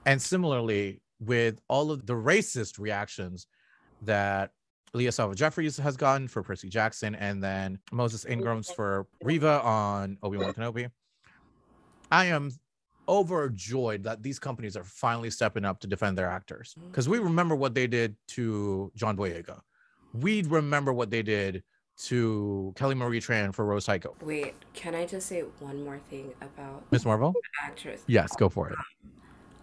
[0.06, 3.46] and similarly, with all of the racist reactions
[4.02, 4.50] that
[4.94, 10.18] Leah Sava Jeffries has gotten for Percy Jackson, and then Moses Ingram's for Reva on
[10.22, 10.90] Obi Wan Kenobi,
[12.10, 12.50] I am
[13.08, 16.88] overjoyed that these companies are finally stepping up to defend their actors mm-hmm.
[16.88, 19.60] because we remember what they did to John Boyega.
[20.12, 21.62] We remember what they did
[22.04, 24.14] to Kelly Marie Tran for Rose Tico.
[24.22, 27.34] Wait, can I just say one more thing about Miss Marvel?
[27.62, 28.02] actress?
[28.06, 28.76] Yes, go for it.
[28.78, 28.84] Um,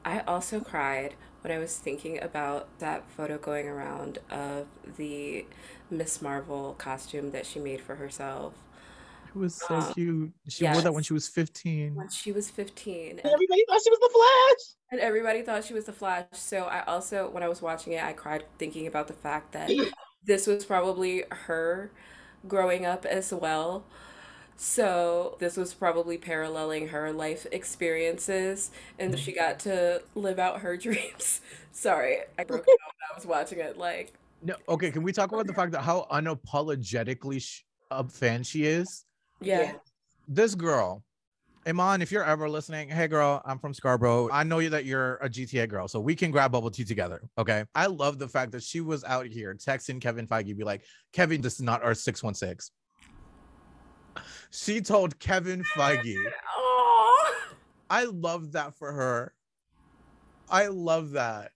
[0.10, 4.66] I also cried when I was thinking about that photo going around of
[4.98, 5.46] the
[5.92, 8.54] Miss Marvel costume that she made for herself.
[9.28, 10.32] It was so um, cute.
[10.48, 10.74] She yes.
[10.74, 11.94] wore that when she was 15.
[11.94, 13.20] When she was 15.
[13.20, 14.76] And everybody thought she was the Flash.
[14.92, 16.26] And everybody thought she was the Flash.
[16.32, 19.70] So I also, when I was watching it, I cried thinking about the fact that
[20.26, 21.92] this was probably her
[22.48, 23.86] growing up as well
[24.62, 30.76] So this was probably paralleling her life experiences, and she got to live out her
[30.86, 31.40] dreams.
[31.72, 33.78] Sorry, I broke it when I was watching it.
[33.78, 34.12] Like,
[34.44, 34.92] no, okay.
[34.92, 39.06] Can we talk about the fact that how unapologetically sh- a fan she is?
[39.40, 39.62] yeah.
[39.62, 39.72] yeah.
[40.28, 41.04] This girl,
[41.66, 44.30] Iman, if you're ever listening, hey girl, I'm from Scarborough.
[44.30, 47.22] I know you that you're a GTA girl, so we can grab bubble tea together.
[47.38, 47.64] Okay.
[47.76, 50.84] I love the fact that she was out here texting Kevin Feige, be like,
[51.14, 52.72] Kevin, this is not our 616
[54.52, 56.16] she told Kevin Feige.
[56.56, 57.36] Oh.
[57.90, 59.34] I love that for her.
[60.50, 61.52] I love that.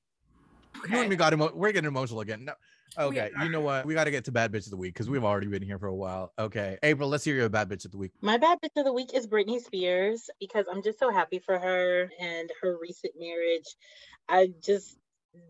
[0.83, 0.93] Okay.
[0.93, 2.45] You and me got emo- we're getting emotional again.
[2.45, 2.53] No.
[2.97, 3.87] Okay, you know what?
[3.87, 5.79] We got to get to bad bitch of the week because we've already been here
[5.79, 6.31] for a while.
[6.37, 8.11] Okay, April, let's hear your bad bitch of the week.
[8.21, 11.57] My bad bitch of the week is Britney Spears because I'm just so happy for
[11.57, 13.75] her and her recent marriage.
[14.29, 14.95] I just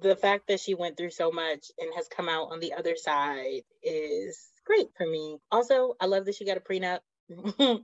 [0.02, 2.96] the fact that she went through so much and has come out on the other
[2.96, 5.38] side is great for me.
[5.52, 7.00] Also, I love that she got a prenup.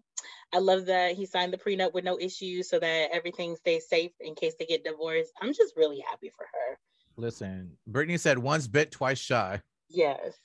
[0.54, 4.12] I love that he signed the prenup with no issues so that everything stays safe
[4.20, 5.32] in case they get divorced.
[5.42, 6.80] I'm just really happy for her.
[7.18, 9.62] Listen, Britney said once bit, twice shy.
[9.90, 10.36] Yes.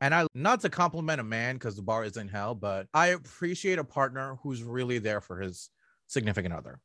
[0.00, 3.08] And I not to compliment a man because the bar is in hell, but I
[3.08, 5.70] appreciate a partner who's really there for his
[6.06, 6.80] significant other.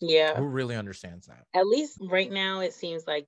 [0.00, 0.36] Yeah.
[0.36, 1.44] Who really understands that.
[1.54, 3.26] At least right now it seems like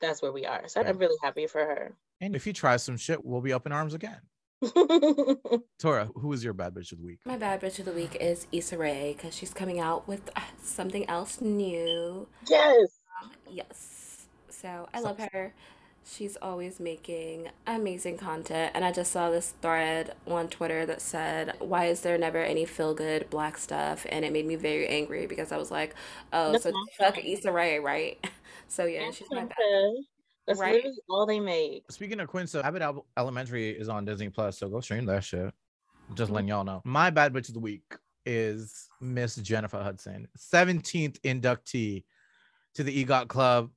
[0.00, 0.68] that's where we are.
[0.68, 1.96] So I'm really happy for her.
[2.20, 4.20] And if he tries some shit, we'll be up in arms again.
[5.78, 7.20] Tora, who is your bad bitch of the week?
[7.24, 10.42] My bad bitch of the week is Issa Rae because she's coming out with uh,
[10.62, 12.28] something else new.
[12.46, 12.90] Yes.
[13.22, 14.26] Um, yes.
[14.50, 15.54] So I love her.
[16.04, 18.72] She's always making amazing content.
[18.74, 22.66] And I just saw this thread on Twitter that said, Why is there never any
[22.66, 24.04] feel good black stuff?
[24.10, 25.94] And it made me very angry because I was like,
[26.34, 28.22] Oh, so fuck Issa Rae, right?
[28.68, 29.94] So yeah, she's my bad.
[30.46, 30.74] That's right?
[30.74, 31.82] literally all they made.
[31.90, 32.82] Speaking of Quinta, Abbott
[33.16, 35.52] Elementary is on Disney Plus, so go stream that shit.
[36.14, 36.34] Just mm-hmm.
[36.34, 36.82] letting y'all know.
[36.84, 37.82] My bad bitch of the week
[38.26, 42.04] is Miss Jennifer Hudson, 17th inductee
[42.74, 43.70] to the EGOT Club.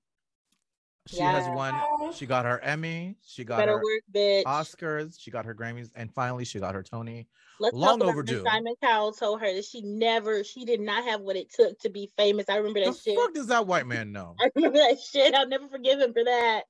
[1.07, 1.73] She has won.
[2.13, 3.15] She got her Emmy.
[3.25, 4.43] She got Better her work, bitch.
[4.43, 5.15] Oscars.
[5.19, 7.27] She got her Grammys, and finally she got her Tony.
[7.59, 8.43] Let's Long talk overdue.
[8.45, 11.89] Simon Cowell told her that she never, she did not have what it took to
[11.89, 12.45] be famous.
[12.49, 13.15] I remember that the shit.
[13.17, 14.35] Fuck does that white man know?
[14.41, 15.33] I remember that shit.
[15.33, 16.63] I'll never forgive him for that.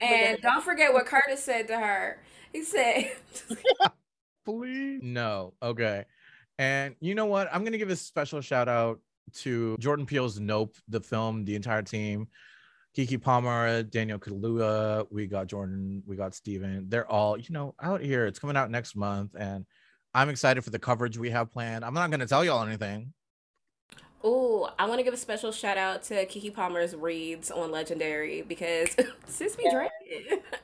[0.00, 2.22] And don't forget what Curtis said to her.
[2.52, 3.12] He said,
[4.44, 6.04] "Please, no, okay."
[6.58, 7.48] And you know what?
[7.52, 9.00] I'm gonna give a special shout out
[9.34, 12.28] to Jordan Peele's Nope, the film, the entire team.
[12.96, 16.86] Keke Palmer, Daniel Kaluuya, we got Jordan, we got Steven.
[16.88, 18.26] They're all, you know, out here.
[18.26, 19.64] It's coming out next month, and
[20.12, 21.84] I'm excited for the coverage we have planned.
[21.84, 23.12] I'm not going to tell y'all anything.
[24.22, 28.42] Oh, I want to give a special shout out to Keke Palmer's reads on Legendary
[28.42, 28.94] because
[29.26, 29.88] sis be yeah.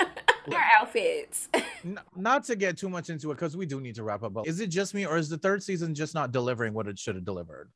[0.55, 1.49] our outfits.
[2.17, 4.35] not to get too much into it because we do need to wrap up.
[4.35, 6.99] But is it just me or is the third season just not delivering what it
[6.99, 7.71] should have delivered?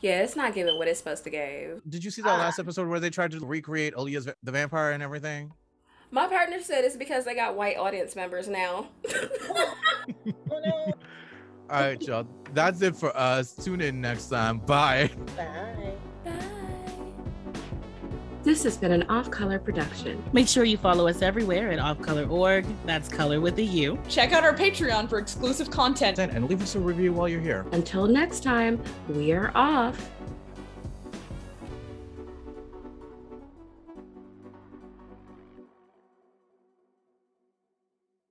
[0.00, 1.82] Yeah, it's not giving what it's supposed to give.
[1.88, 4.92] Did you see that uh, last episode where they tried to recreate Aaliyah's the vampire
[4.92, 5.52] and everything?
[6.10, 8.88] My partner said it's because they got white audience members now.
[11.70, 12.26] All right, y'all.
[12.52, 13.52] That's it for us.
[13.52, 14.58] Tune in next time.
[14.58, 15.10] Bye.
[15.36, 15.94] Bye.
[18.44, 20.22] This has been an Off Color production.
[20.34, 22.66] Make sure you follow us everywhere at offcolor.org.
[22.84, 23.98] That's color with a U.
[24.06, 26.18] Check out our Patreon for exclusive content.
[26.18, 27.64] And leave us a review while you're here.
[27.72, 28.78] Until next time,
[29.08, 30.10] we are off.